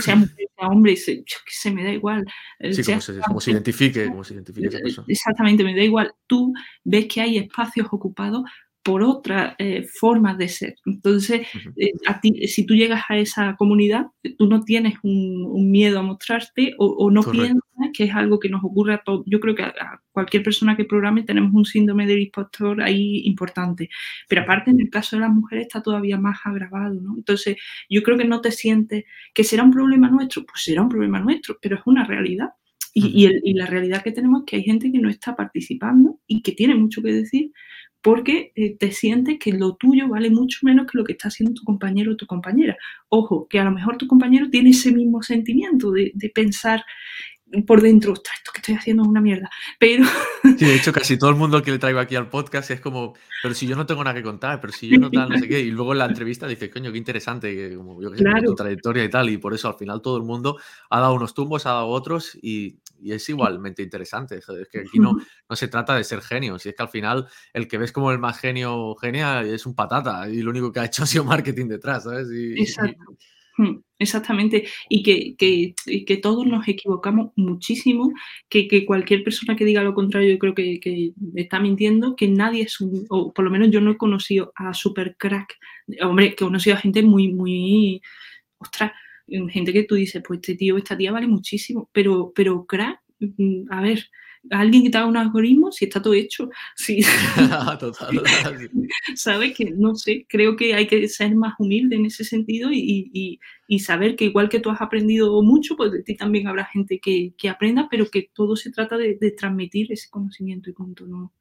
[0.00, 2.24] sea mujer, sea hombre, se, yo sé, me da igual.
[2.72, 5.06] Sí, como, se, como, se, identifique, como se identifique esa persona.
[5.08, 6.14] Exactamente, me da igual.
[6.26, 6.52] Tú
[6.84, 8.44] ves que hay espacios ocupados
[8.84, 10.76] por otras eh, formas de ser.
[10.84, 15.98] Entonces, eh, a ti, si tú llegas a esa comunidad, tú no tienes un, miedo
[15.98, 17.62] a mostrarte o, no piensas
[17.94, 19.24] que es algo que nos ocurre a todos.
[19.26, 23.88] Yo creo que a, cualquier persona que programe tenemos un síndrome del impostor ahí importante.
[24.28, 27.14] Pero aparte, en el caso de las mujeres está todavía más agravado, ¿no?
[27.16, 27.56] Entonces,
[27.88, 31.20] yo creo que no te sientes que será un problema nuestro, pues será un problema
[31.20, 32.50] nuestro, pero es una realidad.
[32.96, 36.42] Y, y la realidad que tenemos es que hay gente que no está participando y
[36.42, 37.50] que tiene mucho que decir
[38.04, 41.54] porque eh, te sientes que lo tuyo vale mucho menos que lo que está haciendo
[41.54, 42.76] tu compañero o tu compañera.
[43.08, 46.84] Ojo, que a lo mejor tu compañero tiene ese mismo sentimiento de, pensar
[47.66, 49.48] por dentro, esto que estoy haciendo es una mierda.
[49.78, 50.04] Pero.
[50.58, 53.14] Sí, de hecho, casi todo el mundo que le traigo aquí al podcast es como,
[53.42, 55.48] pero si yo no tengo nada que contar, pero si yo no tal, no sé
[55.48, 55.60] qué.
[55.60, 58.54] Y luego en la entrevista dice, coño, qué interesante, que como yo que sé, tu
[58.54, 59.30] trayectoria y tal.
[59.30, 60.58] Y por eso al final todo el mundo
[60.90, 64.38] ha dado unos tumbos, ha dado otros y, y es igualmente interesante.
[64.38, 65.16] Es que aquí no,
[65.48, 68.10] no se trata de ser genio, si es que al final el que ves como
[68.10, 71.24] el más genio genia es un patata y lo único que ha hecho ha sido
[71.24, 72.28] marketing detrás, ¿sabes?
[72.32, 73.16] Exacto.
[73.56, 75.74] Hmm, exactamente, y que, que,
[76.04, 78.12] que, todos nos equivocamos muchísimo,
[78.48, 82.26] que, que, cualquier persona que diga lo contrario yo creo que, que, está mintiendo, que
[82.26, 85.56] nadie es un, o por lo menos yo no he conocido a super crack,
[86.02, 88.02] hombre, que he conocido a gente muy, muy,
[88.58, 88.90] ostras,
[89.50, 93.70] gente que tú dices, pues este tío, esta tía vale muchísimo, pero, pero crack, mm,
[93.70, 94.06] a ver,
[94.50, 96.48] alguien que te haga un algoritmo si está todo hecho.
[96.76, 97.00] Sí.
[97.80, 98.22] Total,
[99.14, 99.56] ¿Sabes?
[99.56, 103.78] Que no sé, creo que hay que ser más humilde en ese sentido y, y,
[103.78, 107.34] saber que igual que tú has aprendido mucho, pues de ti también habrá gente que,
[107.36, 111.32] que aprenda, pero que todo se trata de, de transmitir ese conocimiento y punto, ¿no?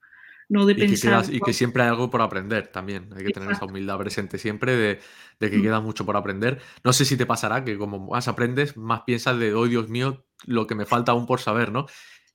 [0.50, 1.26] No de pensar.
[1.30, 3.10] y que siempre hay algo por aprender también.
[3.16, 5.00] Hay que tener esa humildad presente siempre de,
[5.40, 5.62] que mm.
[5.62, 6.62] queda mucho por aprender.
[6.84, 10.26] No sé si te pasará que como más aprendes, más piensas de, oh Dios mío,
[10.46, 11.86] lo que me falta aún por saber, ¿no?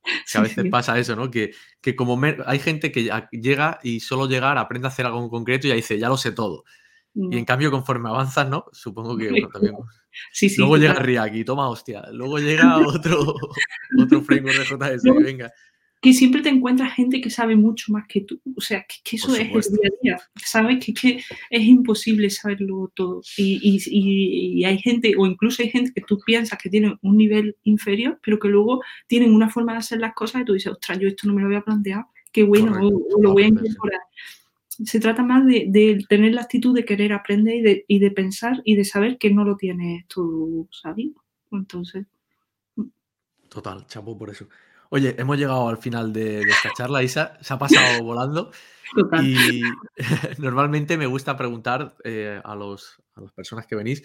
[0.33, 1.31] Que a veces pasa eso, ¿no?
[1.31, 1.53] Que,
[1.83, 5.67] que como hay gente que llega y solo llegar aprende a hacer algo en concreto
[5.67, 6.65] y ya dice, ya lo sé todo.
[7.15, 8.67] Y en cambio, conforme avanzas, ¿no?
[8.73, 9.75] Supongo que también.
[10.33, 12.03] Sí, sí, luego llega React y toma hostia.
[12.11, 13.37] Luego llega otro,
[14.03, 15.53] otro framework de JS, venga.
[16.01, 18.41] Que siempre te encuentras gente que sabe mucho más que tú.
[18.57, 20.19] O sea, que, eso es el día a día.
[20.37, 21.21] Sabes que, que
[21.51, 23.21] es imposible saberlo todo.
[23.37, 27.17] Y, y, y, hay gente, o incluso hay gente que tú piensas que tiene un
[27.17, 30.73] nivel inferior, pero que luego tienen una forma de hacer las cosas y tú dices,
[30.73, 32.07] ostras, yo esto no me lo había planteado.
[32.31, 34.01] Qué bueno, o, lo voy a incorporar.
[34.69, 38.11] Se trata más de, de, tener la actitud de querer aprender y de, y de
[38.13, 41.25] pensar y de saber que no lo tienes todo sabido.
[41.51, 42.07] Entonces.
[43.49, 44.47] Total, chapo por eso.
[44.91, 47.39] Oye, hemos llegado al final de, esta charla, Isa.
[47.41, 48.51] Se ha pasado volando.
[49.23, 49.63] Y
[50.39, 54.03] normalmente me gusta preguntar eh, a, los, a las personas que venís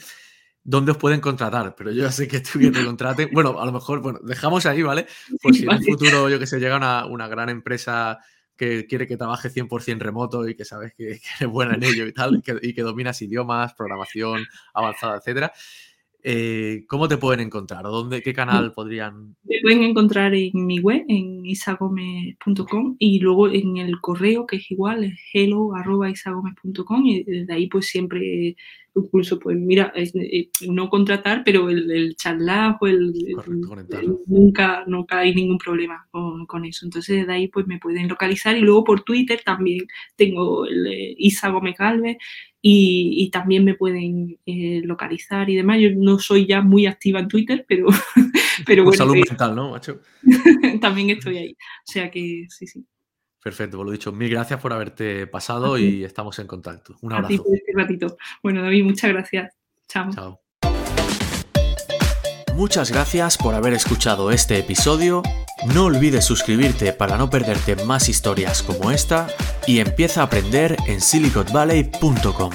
[0.64, 3.30] dónde os pueden contratar, pero yo ya sé que tú que te contraten.
[3.34, 5.08] Bueno, a lo mejor, bueno, dejamos ahí, ¿vale?
[5.42, 8.20] Pues si en un futuro, yo que sé, llega una, una gran empresa
[8.56, 12.06] que quiere que trabaje 100% remoto y que sabes que, que, eres buena en ello
[12.06, 15.52] y tal, y que, y que dominas idiomas, programación avanzada, etcétera.
[16.26, 17.86] Eh, ¿Cómo te pueden encontrar?
[17.86, 19.36] ¿O dónde, qué canal podrían...?
[19.44, 24.72] Me pueden encontrar en mi web, en isagome.com y luego en el correo, que es
[24.72, 28.56] igual, es hello.isagome.com y desde ahí pues siempre,
[28.96, 32.16] incluso pues mira, eh, no contratar, pero el, el
[32.80, 33.14] o el,
[33.68, 36.86] Correcto, el, nunca, nunca hay ningún problema con, con, eso.
[36.86, 41.16] Entonces desde ahí pues me pueden localizar y luego por Twitter también tengo el eh,
[41.18, 42.18] Isagome Calve
[42.62, 45.80] y, y, también me pueden eh, localizar y demás.
[45.82, 47.88] Yo no soy ya muy activa en Twitter, pero,
[48.66, 48.98] pero bueno.
[48.98, 50.00] Salud eh, mental, ¿no, macho?
[50.82, 51.52] también estoy ahí.
[51.52, 52.86] O sea que sí, sí.
[53.44, 56.96] Perfecto, por lo dicho, mil gracias por haberte pasado y estamos en contacto.
[57.02, 57.28] Un abrazo.
[57.28, 58.18] A ti por este ratito.
[58.42, 59.54] Bueno, David, muchas gracias.
[59.90, 60.10] Chao.
[60.12, 60.40] Chao.
[62.56, 65.24] Muchas gracias por haber escuchado este episodio.
[65.74, 69.28] No olvides suscribirte para no perderte más historias como esta
[69.68, 72.52] y empieza a aprender en siliconvalley.com.